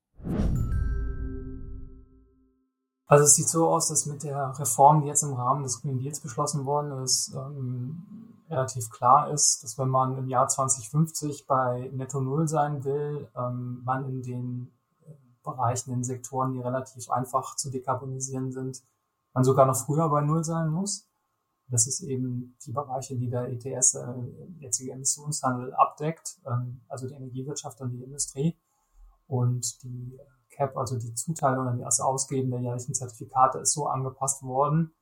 Also 3.08 3.24
es 3.24 3.34
sieht 3.34 3.48
so 3.48 3.68
aus, 3.68 3.88
dass 3.88 4.06
mit 4.06 4.22
der 4.22 4.52
Reform, 4.58 5.02
die 5.02 5.08
jetzt 5.08 5.22
im 5.22 5.34
Rahmen 5.34 5.62
des 5.62 5.80
Green 5.80 5.98
Deals 5.98 6.20
beschlossen 6.20 6.66
worden 6.66 7.02
ist, 7.04 7.32
ähm, 7.34 8.34
relativ 8.48 8.90
klar 8.90 9.30
ist, 9.30 9.62
dass 9.62 9.78
wenn 9.78 9.88
man 9.88 10.18
im 10.18 10.28
Jahr 10.28 10.48
2050 10.48 11.46
bei 11.46 11.90
Netto 11.92 12.20
Null 12.20 12.48
sein 12.48 12.84
will, 12.84 13.28
ähm, 13.36 13.82
man 13.84 14.08
in 14.08 14.22
den 14.22 14.72
äh, 15.04 15.12
Bereichen, 15.44 15.92
in 15.92 16.04
Sektoren, 16.04 16.52
die 16.52 16.60
relativ 16.60 17.10
einfach 17.10 17.54
zu 17.56 17.70
dekarbonisieren 17.70 18.52
sind, 18.52 18.82
man 19.37 19.44
sogar 19.44 19.66
noch 19.66 19.77
früher 19.77 20.09
bei 20.09 20.22
Null 20.22 20.44
sein 20.44 20.70
muss. 20.70 21.07
Das 21.68 21.87
ist 21.87 22.01
eben 22.01 22.57
die 22.64 22.72
Bereiche, 22.72 23.16
die 23.16 23.29
der 23.29 23.51
ETS, 23.51 23.94
äh, 23.94 24.14
jetzige 24.61 24.92
Emissionshandel, 24.92 25.75
abdeckt, 25.75 26.40
ähm, 26.46 26.81
also 26.88 27.07
die 27.07 27.14
Energiewirtschaft 27.14 27.79
und 27.83 27.90
die 27.90 28.03
Industrie. 28.03 28.57
Und 29.27 29.83
die 29.83 30.18
Cap, 30.49 30.75
also 30.79 30.99
die 30.99 31.12
Zuteilung 31.12 31.66
oder 31.66 31.85
das 31.85 32.01
Ausgeben 32.01 32.51
der 32.51 32.61
jährlichen 32.61 32.94
Zertifikate 32.94 33.59
ist 33.59 33.75
so 33.75 33.88
angepasst 33.88 34.42
worden 34.42 34.94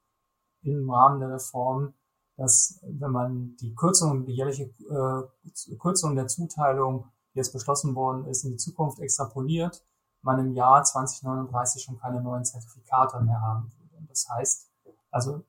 im 0.62 0.90
Rahmen 0.90 1.20
der 1.20 1.31
Reform, 1.31 1.94
dass 2.37 2.81
wenn 2.83 3.12
man 3.12 3.55
die 3.61 3.73
Kürzung, 3.77 4.25
die 4.25 4.33
jährliche 4.33 4.64
äh, 4.64 5.77
Kürzung 5.77 6.16
der 6.16 6.27
Zuteilung, 6.27 7.05
die 7.35 7.38
jetzt 7.38 7.53
beschlossen 7.53 7.94
worden 7.94 8.27
ist, 8.27 8.42
in 8.42 8.51
die 8.51 8.57
Zukunft 8.57 8.99
extrapoliert, 8.99 9.85
man 10.23 10.40
im 10.40 10.55
Jahr 10.55 10.83
2039 10.83 11.85
schon 11.85 12.01
keine 12.01 12.20
neuen 12.20 12.44
Zertifikate 12.44 13.20
mehr 13.20 13.40
haben 13.40 13.70
würde. 13.70 13.84
Das 14.14 14.29
heißt, 14.29 14.70
also 15.11 15.44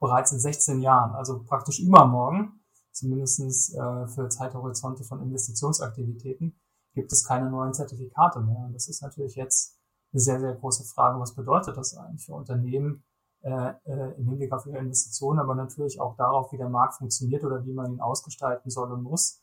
bereits 0.00 0.32
in 0.32 0.40
16 0.40 0.80
Jahren, 0.80 1.14
also 1.14 1.42
praktisch 1.44 1.80
übermorgen, 1.80 2.60
zumindestens 2.92 3.72
äh, 3.74 4.08
für 4.08 4.28
Zeithorizonte 4.28 5.04
von 5.04 5.22
Investitionsaktivitäten, 5.22 6.58
gibt 6.94 7.12
es 7.12 7.24
keine 7.24 7.50
neuen 7.50 7.74
Zertifikate 7.74 8.40
mehr. 8.40 8.64
Und 8.66 8.72
das 8.74 8.88
ist 8.88 9.02
natürlich 9.02 9.36
jetzt 9.36 9.78
eine 10.12 10.20
sehr, 10.20 10.40
sehr 10.40 10.54
große 10.54 10.84
Frage. 10.84 11.20
Was 11.20 11.34
bedeutet 11.34 11.76
das 11.76 11.96
eigentlich 11.96 12.26
für 12.26 12.34
Unternehmen 12.34 13.04
äh, 13.42 13.72
äh, 13.84 14.16
im 14.18 14.28
Hinblick 14.28 14.52
auf 14.52 14.66
ihre 14.66 14.78
Investitionen, 14.78 15.38
aber 15.38 15.54
natürlich 15.54 16.00
auch 16.00 16.16
darauf, 16.16 16.52
wie 16.52 16.56
der 16.56 16.68
Markt 16.68 16.94
funktioniert 16.94 17.44
oder 17.44 17.64
wie 17.64 17.72
man 17.72 17.92
ihn 17.92 18.00
ausgestalten 18.00 18.68
soll 18.68 18.90
und 18.90 19.02
muss, 19.02 19.42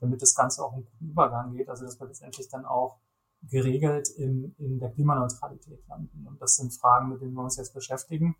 damit 0.00 0.22
das 0.22 0.34
Ganze 0.34 0.64
auch 0.64 0.72
einen 0.72 0.84
guten 0.84 1.10
Übergang 1.10 1.52
geht. 1.52 1.68
Also 1.68 1.84
dass 1.84 2.00
wir 2.00 2.06
letztendlich 2.06 2.48
dann 2.48 2.64
auch 2.64 3.00
geregelt 3.50 4.08
in, 4.10 4.54
in 4.58 4.78
der 4.78 4.90
Klimaneutralität 4.90 5.86
landen. 5.88 6.26
Und 6.26 6.40
das 6.40 6.56
sind 6.56 6.72
Fragen, 6.72 7.08
mit 7.08 7.20
denen 7.20 7.34
wir 7.34 7.42
uns 7.42 7.56
jetzt 7.56 7.74
beschäftigen. 7.74 8.36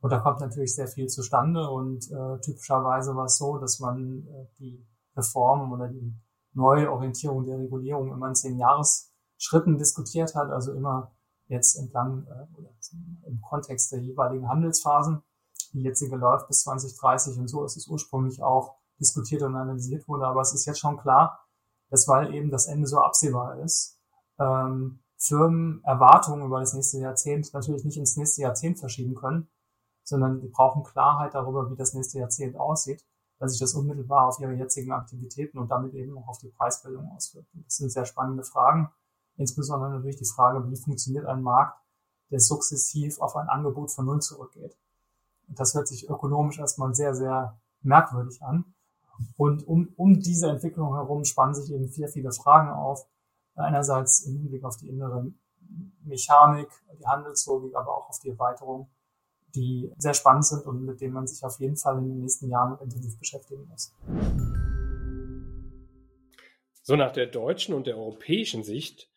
Und 0.00 0.10
da 0.10 0.20
kommt 0.20 0.40
natürlich 0.40 0.74
sehr 0.74 0.88
viel 0.88 1.08
zustande. 1.08 1.68
Und 1.68 2.10
äh, 2.10 2.40
typischerweise 2.40 3.14
war 3.14 3.26
es 3.26 3.36
so, 3.36 3.58
dass 3.58 3.80
man 3.80 4.26
äh, 4.26 4.46
die 4.58 4.86
Reformen 5.16 5.72
oder 5.72 5.88
die 5.88 6.14
Neuorientierung 6.52 7.44
der 7.44 7.58
Regulierung 7.58 8.12
immer 8.12 8.28
in 8.28 8.34
zehn 8.34 8.58
Jahresschritten 8.58 9.78
diskutiert 9.78 10.34
hat, 10.34 10.50
also 10.50 10.72
immer 10.72 11.12
jetzt 11.48 11.76
entlang 11.76 12.26
äh, 12.26 12.58
oder 12.58 12.70
im 13.26 13.40
Kontext 13.40 13.92
der 13.92 14.00
jeweiligen 14.00 14.48
Handelsphasen. 14.48 15.22
Die 15.72 15.82
jetzige 15.82 16.16
läuft 16.16 16.48
bis 16.48 16.62
2030 16.62 17.38
und 17.38 17.48
so 17.48 17.64
ist 17.64 17.76
es 17.76 17.86
ursprünglich 17.86 18.42
auch 18.42 18.76
diskutiert 18.98 19.42
und 19.42 19.54
analysiert 19.54 20.08
wurde. 20.08 20.26
Aber 20.26 20.40
es 20.40 20.52
ist 20.54 20.66
jetzt 20.66 20.80
schon 20.80 20.96
klar, 20.98 21.46
dass 21.90 22.08
weil 22.08 22.34
eben 22.34 22.50
das 22.50 22.66
Ende 22.66 22.86
so 22.86 23.00
absehbar 23.00 23.60
ist, 23.60 23.99
ähm, 24.40 24.98
Firmen 25.16 25.84
Erwartungen 25.84 26.46
über 26.46 26.58
das 26.58 26.74
nächste 26.74 26.98
Jahrzehnt 26.98 27.52
natürlich 27.54 27.84
nicht 27.84 27.98
ins 27.98 28.16
nächste 28.16 28.42
Jahrzehnt 28.42 28.80
verschieben 28.80 29.14
können, 29.14 29.48
sondern 30.02 30.40
die 30.40 30.48
brauchen 30.48 30.82
Klarheit 30.82 31.34
darüber, 31.34 31.70
wie 31.70 31.76
das 31.76 31.94
nächste 31.94 32.18
Jahrzehnt 32.18 32.56
aussieht 32.56 33.04
dass 33.40 33.52
sich 33.52 33.60
das 33.60 33.74
unmittelbar 33.74 34.28
auf 34.28 34.38
ihre 34.38 34.52
jetzigen 34.52 34.92
Aktivitäten 34.92 35.58
und 35.58 35.70
damit 35.70 35.94
eben 35.94 36.16
auch 36.18 36.28
auf 36.28 36.38
die 36.38 36.50
Preisbildung 36.50 37.10
auswirkt. 37.16 37.48
Das 37.54 37.78
sind 37.78 37.90
sehr 37.90 38.04
spannende 38.04 38.44
Fragen. 38.44 38.90
Insbesondere 39.36 39.90
natürlich 39.90 40.18
die 40.18 40.26
Frage, 40.26 40.70
wie 40.70 40.76
funktioniert 40.76 41.24
ein 41.24 41.42
Markt, 41.42 41.80
der 42.30 42.38
sukzessiv 42.38 43.18
auf 43.18 43.34
ein 43.36 43.48
Angebot 43.48 43.90
von 43.90 44.04
Null 44.04 44.20
zurückgeht. 44.20 44.76
Und 45.48 45.58
das 45.58 45.74
hört 45.74 45.88
sich 45.88 46.08
ökonomisch 46.08 46.58
erstmal 46.58 46.94
sehr, 46.94 47.14
sehr 47.14 47.58
merkwürdig 47.80 48.42
an. 48.42 48.74
Und 49.38 49.66
um, 49.66 49.88
um 49.96 50.20
diese 50.20 50.50
Entwicklung 50.50 50.94
herum 50.94 51.24
spannen 51.24 51.54
sich 51.54 51.72
eben 51.72 51.88
sehr 51.88 52.08
viele 52.08 52.32
Fragen 52.32 52.68
auf. 52.68 53.06
Einerseits 53.54 54.26
im 54.26 54.36
Hinblick 54.38 54.64
auf 54.64 54.76
die 54.76 54.88
innere 54.88 55.32
Mechanik, 56.02 56.68
die 56.98 57.06
Handelslogik, 57.06 57.74
aber 57.74 57.96
auch 57.96 58.08
auf 58.08 58.18
die 58.20 58.30
Erweiterung 58.30 58.90
die 59.54 59.92
sehr 59.98 60.14
spannend 60.14 60.46
sind 60.46 60.66
und 60.66 60.84
mit 60.84 61.00
denen 61.00 61.14
man 61.14 61.26
sich 61.26 61.42
auf 61.44 61.58
jeden 61.58 61.76
Fall 61.76 61.98
in 61.98 62.08
den 62.08 62.20
nächsten 62.20 62.48
Jahren 62.48 62.78
intensiv 62.80 63.18
beschäftigen 63.18 63.66
muss. 63.68 63.94
So 66.82 66.96
nach 66.96 67.12
der 67.12 67.26
deutschen 67.26 67.74
und 67.74 67.86
der 67.86 67.96
europäischen 67.96 68.62
Sicht 68.62 69.10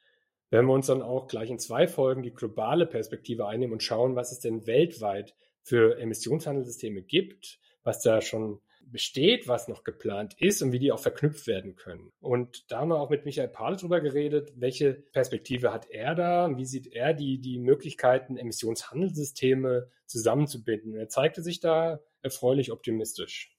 werden 0.50 0.67
wir 0.67 0.74
uns 0.74 0.88
dann 0.88 1.02
auch 1.02 1.28
gleich 1.28 1.50
in 1.50 1.60
zwei 1.60 1.88
Folgen 1.88 2.22
die 2.22 2.34
globale 2.34 2.86
Perspektive 2.86 3.48
einnehmen 3.48 3.74
und 3.74 3.84
schauen, 3.84 4.15
was 4.15 4.32
es 4.32 4.39
denn 4.39 4.67
weltweit 4.67 5.36
für 5.63 5.98
Emissionshandelssysteme 6.00 7.02
gibt, 7.02 7.60
was 7.84 8.02
da 8.02 8.22
schon 8.22 8.62
besteht, 8.91 9.48
was 9.48 9.67
noch 9.67 9.84
geplant 9.84 10.36
ist 10.39 10.62
und 10.62 10.72
wie 10.72 10.80
die 10.80 10.91
auch 10.91 11.00
verknüpft 11.00 11.48
werden 11.48 11.76
können. 11.76 12.12
Und 12.19 12.72
da 12.72 12.80
haben 12.80 12.89
wir 12.89 13.00
auch 13.00 13.10
mit 13.10 13.26
Michael 13.26 13.50
Pahl 13.50 13.76
drüber 13.76 14.02
geredet, 14.02 14.54
welche 14.56 14.93
Perspektive 14.93 15.74
hat 15.74 15.89
er 15.89 16.15
da, 16.15 16.56
wie 16.56 16.65
sieht 16.65 16.88
er 16.88 17.13
die, 17.13 17.39
die 17.39 17.60
Möglichkeiten, 17.60 18.38
Emissionshandelssysteme 18.38 19.89
zusammenzubinden. 20.06 20.96
Er 20.96 21.10
zeigte 21.10 21.41
sich 21.41 21.60
da 21.60 22.00
erfreulich 22.22 22.72
optimistisch. 22.72 23.56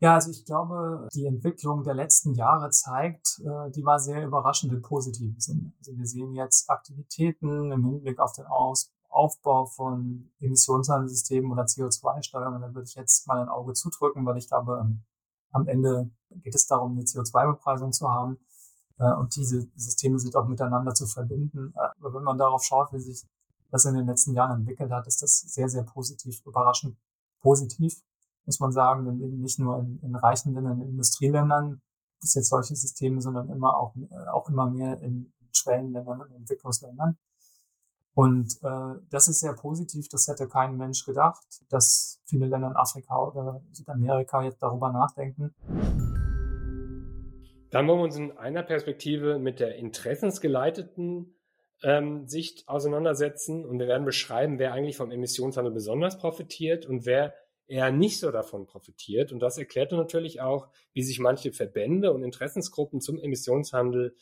Ja, 0.00 0.14
also 0.14 0.30
ich 0.30 0.44
glaube, 0.44 1.08
die 1.14 1.24
Entwicklung 1.24 1.82
der 1.82 1.94
letzten 1.94 2.34
Jahre 2.34 2.68
zeigt, 2.68 3.40
äh, 3.40 3.70
die 3.70 3.84
war 3.84 3.98
sehr 3.98 4.26
überraschend 4.26 4.72
im 4.72 4.82
positiven 4.82 5.40
Sinne. 5.40 5.72
Also 5.78 5.96
wir 5.96 6.06
sehen 6.06 6.34
jetzt 6.34 6.68
Aktivitäten 6.68 7.72
im 7.72 7.84
Hinblick 7.84 8.18
auf 8.18 8.32
den 8.32 8.44
Aus 8.44 8.92
Aufbau 9.14 9.66
von 9.66 10.30
Emissionshandelssystemen 10.40 11.50
oder 11.50 11.64
CO2-Steuern. 11.64 12.54
Und 12.54 12.62
da 12.62 12.74
würde 12.74 12.86
ich 12.88 12.94
jetzt 12.94 13.26
mal 13.26 13.40
ein 13.40 13.48
Auge 13.48 13.72
zudrücken, 13.72 14.24
weil 14.26 14.38
ich 14.38 14.48
glaube, 14.48 14.80
ähm, 14.82 15.04
am 15.52 15.68
Ende 15.68 16.10
geht 16.30 16.54
es 16.54 16.66
darum, 16.66 16.92
eine 16.92 17.02
CO2-Bepreisung 17.02 17.92
zu 17.92 18.08
haben. 18.10 18.38
Äh, 18.98 19.12
und 19.14 19.34
diese 19.36 19.68
Systeme 19.76 20.18
sind 20.18 20.36
auch 20.36 20.46
miteinander 20.46 20.94
zu 20.94 21.06
verbinden. 21.06 21.72
Äh, 21.76 21.88
aber 21.98 22.14
wenn 22.14 22.24
man 22.24 22.38
darauf 22.38 22.62
schaut, 22.64 22.92
wie 22.92 23.00
sich 23.00 23.24
das 23.70 23.84
in 23.84 23.94
den 23.94 24.06
letzten 24.06 24.34
Jahren 24.34 24.60
entwickelt 24.60 24.90
hat, 24.90 25.06
ist 25.06 25.22
das 25.22 25.38
sehr, 25.40 25.68
sehr 25.68 25.84
positiv, 25.84 26.40
überraschend 26.44 26.96
positiv, 27.40 28.00
muss 28.46 28.60
man 28.60 28.72
sagen. 28.72 29.04
Denn 29.04 29.20
eben 29.20 29.40
nicht 29.40 29.58
nur 29.58 29.78
in, 29.78 30.00
in 30.02 30.16
reichen 30.16 30.54
Ländern, 30.54 30.80
in 30.80 30.90
Industrieländern 30.90 31.80
es 32.24 32.34
jetzt 32.34 32.48
solche 32.48 32.74
Systeme, 32.74 33.20
sondern 33.20 33.48
immer 33.50 33.76
auch, 33.76 33.94
äh, 33.96 34.28
auch 34.28 34.48
immer 34.48 34.68
mehr 34.68 35.00
in 35.00 35.32
Schwellenländern 35.52 36.22
und 36.22 36.32
Entwicklungsländern. 36.32 37.16
Und 38.14 38.58
äh, 38.62 39.00
das 39.10 39.28
ist 39.28 39.40
sehr 39.40 39.54
positiv, 39.54 40.08
das 40.08 40.28
hätte 40.28 40.48
kein 40.48 40.76
Mensch 40.76 41.04
gedacht, 41.04 41.44
dass 41.68 42.20
viele 42.24 42.46
Länder 42.46 42.68
in 42.68 42.76
Afrika 42.76 43.18
oder 43.18 43.60
Südamerika 43.72 44.44
jetzt 44.44 44.62
darüber 44.62 44.92
nachdenken. 44.92 45.52
Dann 47.70 47.88
wollen 47.88 47.98
wir 47.98 48.04
uns 48.04 48.16
in 48.16 48.30
einer 48.38 48.62
Perspektive 48.62 49.40
mit 49.40 49.58
der 49.58 49.74
interessensgeleiteten 49.74 51.34
ähm, 51.82 52.28
Sicht 52.28 52.68
auseinandersetzen 52.68 53.64
und 53.64 53.80
wir 53.80 53.88
werden 53.88 54.04
beschreiben, 54.04 54.60
wer 54.60 54.72
eigentlich 54.72 54.96
vom 54.96 55.10
Emissionshandel 55.10 55.72
besonders 55.72 56.16
profitiert 56.18 56.86
und 56.86 57.04
wer 57.04 57.34
eher 57.66 57.90
nicht 57.90 58.20
so 58.20 58.30
davon 58.30 58.66
profitiert. 58.66 59.32
Und 59.32 59.40
das 59.40 59.58
erklärt 59.58 59.90
natürlich 59.90 60.40
auch, 60.40 60.68
wie 60.92 61.02
sich 61.02 61.18
manche 61.18 61.52
Verbände 61.52 62.12
und 62.12 62.22
Interessensgruppen 62.22 63.00
zum 63.00 63.18
Emissionshandel 63.18 64.14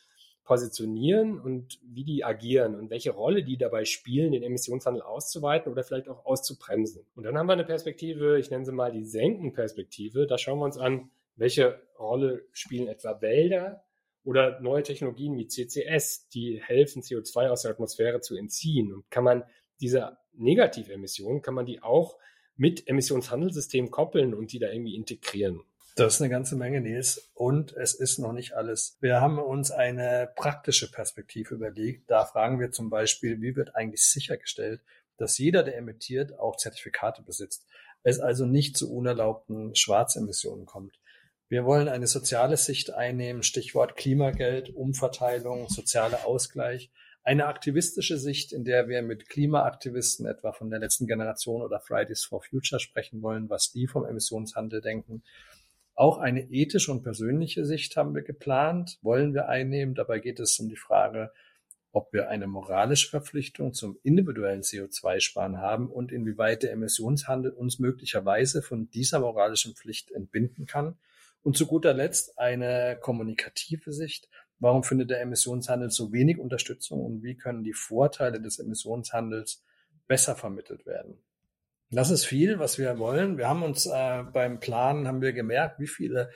positionieren 0.44 1.40
und 1.40 1.78
wie 1.84 2.04
die 2.04 2.24
agieren 2.24 2.74
und 2.74 2.90
welche 2.90 3.12
Rolle 3.12 3.44
die 3.44 3.56
dabei 3.56 3.84
spielen, 3.84 4.32
den 4.32 4.42
Emissionshandel 4.42 5.02
auszuweiten 5.02 5.70
oder 5.70 5.84
vielleicht 5.84 6.08
auch 6.08 6.24
auszubremsen. 6.24 7.06
Und 7.14 7.24
dann 7.24 7.38
haben 7.38 7.46
wir 7.46 7.52
eine 7.52 7.64
Perspektive, 7.64 8.38
ich 8.38 8.50
nenne 8.50 8.64
sie 8.64 8.72
mal 8.72 8.92
die 8.92 9.04
Senkenperspektive. 9.04 10.26
Da 10.26 10.38
schauen 10.38 10.58
wir 10.58 10.64
uns 10.64 10.78
an, 10.78 11.10
welche 11.36 11.80
Rolle 11.98 12.44
spielen 12.52 12.88
etwa 12.88 13.20
Wälder 13.20 13.84
oder 14.24 14.60
neue 14.60 14.82
Technologien 14.82 15.36
wie 15.36 15.46
CCS, 15.46 16.28
die 16.28 16.60
helfen, 16.62 17.02
CO2 17.02 17.48
aus 17.48 17.62
der 17.62 17.72
Atmosphäre 17.72 18.20
zu 18.20 18.36
entziehen. 18.36 18.92
Und 18.92 19.10
kann 19.10 19.24
man 19.24 19.44
diese 19.80 20.18
Negativemissionen, 20.34 21.42
kann 21.42 21.54
man 21.54 21.66
die 21.66 21.82
auch 21.82 22.16
mit 22.56 22.88
Emissionshandelssystemen 22.88 23.90
koppeln 23.90 24.34
und 24.34 24.52
die 24.52 24.58
da 24.58 24.70
irgendwie 24.70 24.94
integrieren. 24.94 25.62
Das 25.94 26.14
ist 26.14 26.20
eine 26.22 26.30
ganze 26.30 26.56
Menge, 26.56 26.80
Nils. 26.80 27.30
Und 27.34 27.72
es 27.76 27.92
ist 27.94 28.18
noch 28.18 28.32
nicht 28.32 28.54
alles. 28.54 28.96
Wir 29.00 29.20
haben 29.20 29.38
uns 29.38 29.70
eine 29.70 30.30
praktische 30.36 30.90
Perspektive 30.90 31.54
überlegt. 31.54 32.10
Da 32.10 32.24
fragen 32.24 32.58
wir 32.58 32.72
zum 32.72 32.88
Beispiel, 32.88 33.42
wie 33.42 33.56
wird 33.56 33.76
eigentlich 33.76 34.06
sichergestellt, 34.06 34.80
dass 35.18 35.36
jeder, 35.36 35.62
der 35.62 35.76
emittiert, 35.76 36.38
auch 36.38 36.56
Zertifikate 36.56 37.22
besitzt. 37.22 37.66
Es 38.02 38.20
also 38.20 38.46
nicht 38.46 38.76
zu 38.76 38.92
unerlaubten 38.92 39.74
Schwarzemissionen 39.74 40.64
kommt. 40.64 40.98
Wir 41.48 41.66
wollen 41.66 41.88
eine 41.88 42.06
soziale 42.06 42.56
Sicht 42.56 42.94
einnehmen, 42.94 43.42
Stichwort 43.42 43.94
Klimageld, 43.96 44.74
Umverteilung, 44.74 45.68
sozialer 45.68 46.24
Ausgleich. 46.26 46.90
Eine 47.24 47.46
aktivistische 47.46 48.16
Sicht, 48.16 48.52
in 48.52 48.64
der 48.64 48.88
wir 48.88 49.02
mit 49.02 49.28
Klimaaktivisten 49.28 50.24
etwa 50.24 50.52
von 50.52 50.70
der 50.70 50.80
letzten 50.80 51.06
Generation 51.06 51.60
oder 51.60 51.78
Fridays 51.78 52.24
for 52.24 52.42
Future 52.42 52.80
sprechen 52.80 53.20
wollen, 53.20 53.50
was 53.50 53.70
die 53.70 53.86
vom 53.86 54.06
Emissionshandel 54.06 54.80
denken. 54.80 55.22
Auch 55.94 56.18
eine 56.18 56.50
ethische 56.50 56.90
und 56.90 57.02
persönliche 57.02 57.66
Sicht 57.66 57.96
haben 57.96 58.14
wir 58.14 58.22
geplant, 58.22 58.98
wollen 59.02 59.34
wir 59.34 59.48
einnehmen. 59.48 59.94
Dabei 59.94 60.20
geht 60.20 60.40
es 60.40 60.58
um 60.58 60.68
die 60.68 60.76
Frage, 60.76 61.32
ob 61.92 62.12
wir 62.14 62.30
eine 62.30 62.46
moralische 62.46 63.10
Verpflichtung 63.10 63.74
zum 63.74 63.98
individuellen 64.02 64.62
CO2-Sparen 64.62 65.58
haben 65.58 65.90
und 65.90 66.10
inwieweit 66.10 66.62
der 66.62 66.72
Emissionshandel 66.72 67.52
uns 67.52 67.78
möglicherweise 67.78 68.62
von 68.62 68.90
dieser 68.90 69.20
moralischen 69.20 69.74
Pflicht 69.74 70.10
entbinden 70.10 70.64
kann. 70.64 70.96
Und 71.42 71.56
zu 71.56 71.66
guter 71.66 71.92
Letzt 71.92 72.38
eine 72.38 72.96
kommunikative 73.00 73.92
Sicht. 73.92 74.28
Warum 74.58 74.84
findet 74.84 75.10
der 75.10 75.20
Emissionshandel 75.20 75.90
so 75.90 76.12
wenig 76.12 76.38
Unterstützung 76.38 77.04
und 77.04 77.22
wie 77.22 77.36
können 77.36 77.64
die 77.64 77.74
Vorteile 77.74 78.40
des 78.40 78.58
Emissionshandels 78.58 79.62
besser 80.06 80.36
vermittelt 80.36 80.86
werden? 80.86 81.18
Das 81.94 82.10
ist 82.10 82.24
viel, 82.24 82.58
was 82.58 82.78
wir 82.78 82.98
wollen. 82.98 83.36
Wir 83.36 83.48
haben 83.48 83.62
uns 83.62 83.84
äh, 83.84 84.22
beim 84.32 84.60
Planen 84.60 85.06
haben 85.06 85.20
wir 85.20 85.34
gemerkt, 85.34 85.78
wie 85.78 85.86
viele 85.86 86.30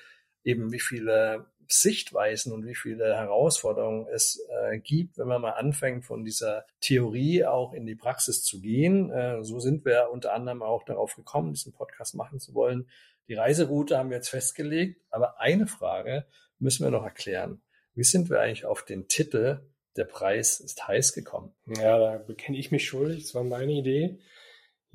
eben 0.45 0.71
wie 0.71 0.81
viele 0.81 1.47
Sichtweisen 1.67 2.53
und 2.53 2.67
wie 2.67 2.75
viele 2.75 3.17
Herausforderungen 3.17 4.07
es 4.13 4.39
äh, 4.51 4.79
gibt, 4.79 5.17
wenn 5.17 5.27
man 5.27 5.41
mal 5.41 5.53
anfängt, 5.53 6.05
von 6.05 6.25
dieser 6.25 6.67
Theorie 6.81 7.47
auch 7.47 7.73
in 7.73 7.87
die 7.87 7.97
Praxis 7.97 8.45
zu 8.45 8.61
gehen. 8.61 9.11
Äh, 9.11 9.43
so 9.45 9.59
sind 9.59 9.87
wir 9.87 10.11
unter 10.13 10.35
anderem 10.35 10.63
auch 10.63 10.85
darauf 10.85 11.17
gekommen, 11.17 11.55
diesen 11.55 11.73
Podcast 11.73 12.15
machen 12.15 12.39
zu 12.39 12.55
wollen. 12.55 12.89
Die 13.29 13.35
Reiseroute 13.35 13.97
haben 13.97 14.11
wir 14.11 14.19
jetzt 14.19 14.29
festgelegt, 14.29 15.01
aber 15.11 15.41
eine 15.41 15.67
Frage 15.67 16.27
müssen 16.59 16.85
wir 16.85 16.91
noch 16.91 17.05
erklären. 17.05 17.63
Wie 17.95 18.05
sind 18.05 18.29
wir 18.29 18.43
eigentlich 18.43 18.67
auf 18.67 18.85
den 18.85 19.09
Titel 19.09 19.61
Der 19.97 20.05
Preis 20.05 20.61
ist 20.61 20.87
heiß 20.87 21.15
gekommen? 21.15 21.55
Ja, 21.67 21.99
da 21.99 22.19
bekenne 22.19 22.59
ich 22.59 22.71
mich 22.71 22.87
schuldig. 22.87 23.23
Das 23.23 23.35
war 23.35 23.43
meine 23.43 23.73
Idee. 23.73 24.19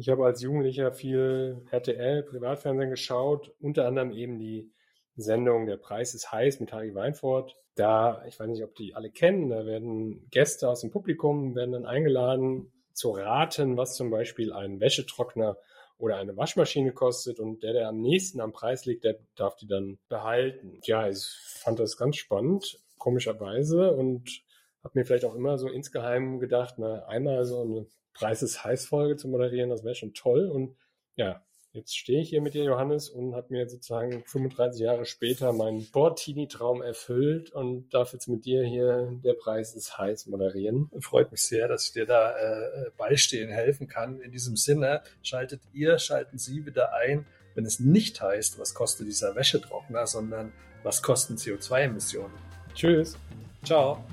Ich 0.01 0.09
habe 0.09 0.25
als 0.25 0.41
Jugendlicher 0.41 0.91
viel 0.91 1.61
RTL, 1.69 2.23
Privatfernsehen 2.23 2.89
geschaut, 2.89 3.53
unter 3.59 3.85
anderem 3.85 4.11
eben 4.11 4.39
die 4.39 4.73
Sendung 5.15 5.67
Der 5.67 5.77
Preis 5.77 6.15
ist 6.15 6.31
heiß 6.31 6.59
mit 6.59 6.73
Harry 6.73 6.95
Weinfurt. 6.95 7.55
Da, 7.75 8.25
ich 8.25 8.39
weiß 8.39 8.47
nicht, 8.47 8.63
ob 8.63 8.73
die 8.73 8.95
alle 8.95 9.11
kennen, 9.11 9.49
da 9.49 9.63
werden 9.63 10.27
Gäste 10.31 10.67
aus 10.69 10.81
dem 10.81 10.89
Publikum 10.89 11.53
werden 11.53 11.73
dann 11.73 11.85
eingeladen 11.85 12.73
zu 12.93 13.11
raten, 13.11 13.77
was 13.77 13.95
zum 13.95 14.09
Beispiel 14.09 14.51
ein 14.53 14.79
Wäschetrockner 14.79 15.57
oder 15.99 16.15
eine 16.15 16.35
Waschmaschine 16.35 16.93
kostet 16.93 17.39
und 17.39 17.61
der, 17.61 17.73
der 17.73 17.87
am 17.87 18.01
nächsten 18.01 18.41
am 18.41 18.53
Preis 18.53 18.85
liegt, 18.85 19.03
der 19.03 19.19
darf 19.35 19.55
die 19.57 19.67
dann 19.67 19.99
behalten. 20.09 20.79
Ja, 20.81 21.07
ich 21.07 21.27
fand 21.59 21.77
das 21.77 21.95
ganz 21.95 22.15
spannend, 22.15 22.79
komischerweise 22.97 23.91
und 23.91 24.41
habe 24.83 24.97
mir 24.97 25.05
vielleicht 25.05 25.25
auch 25.25 25.35
immer 25.35 25.59
so 25.59 25.67
insgeheim 25.67 26.39
gedacht, 26.39 26.79
na, 26.79 27.05
einmal 27.05 27.45
so 27.45 27.61
eine 27.61 27.85
Preis 28.13 28.41
ist 28.43 28.63
heiß 28.63 28.85
Folge 28.85 29.15
zu 29.15 29.27
moderieren, 29.27 29.69
das 29.69 29.83
wäre 29.83 29.95
schon 29.95 30.13
toll 30.13 30.47
und 30.47 30.75
ja, 31.15 31.43
Jetzt 31.73 31.95
stehe 31.95 32.21
ich 32.21 32.29
hier 32.29 32.41
mit 32.41 32.53
dir, 32.53 32.65
Johannes, 32.65 33.07
und 33.07 33.33
habe 33.33 33.47
mir 33.49 33.69
sozusagen 33.69 34.25
35 34.25 34.81
Jahre 34.81 35.05
später 35.05 35.53
meinen 35.53 35.79
Sportini-Traum 35.79 36.81
erfüllt 36.81 37.51
und 37.51 37.93
darf 37.93 38.11
jetzt 38.11 38.27
mit 38.27 38.43
dir 38.43 38.65
hier 38.65 39.17
der 39.23 39.33
Preis 39.33 39.73
ist 39.73 39.97
heiß 39.97 40.27
moderieren. 40.27 40.91
Freut 40.99 41.31
mich 41.31 41.41
sehr, 41.43 41.69
dass 41.69 41.87
ich 41.87 41.93
dir 41.93 42.05
da 42.05 42.35
äh, 42.37 42.91
beistehen 42.97 43.49
helfen 43.49 43.87
kann. 43.87 44.19
In 44.19 44.31
diesem 44.31 44.57
Sinne, 44.57 45.01
schaltet 45.23 45.61
ihr, 45.71 45.97
schalten 45.97 46.37
Sie 46.37 46.65
wieder 46.65 46.93
ein, 46.93 47.25
wenn 47.55 47.65
es 47.65 47.79
nicht 47.79 48.21
heißt, 48.21 48.59
was 48.59 48.73
kostet 48.73 49.07
dieser 49.07 49.35
Wäschetrockner, 49.35 50.07
sondern 50.07 50.51
was 50.83 51.01
kosten 51.01 51.35
CO2-Emissionen. 51.35 52.33
Tschüss. 52.75 53.17
Ciao. 53.63 54.03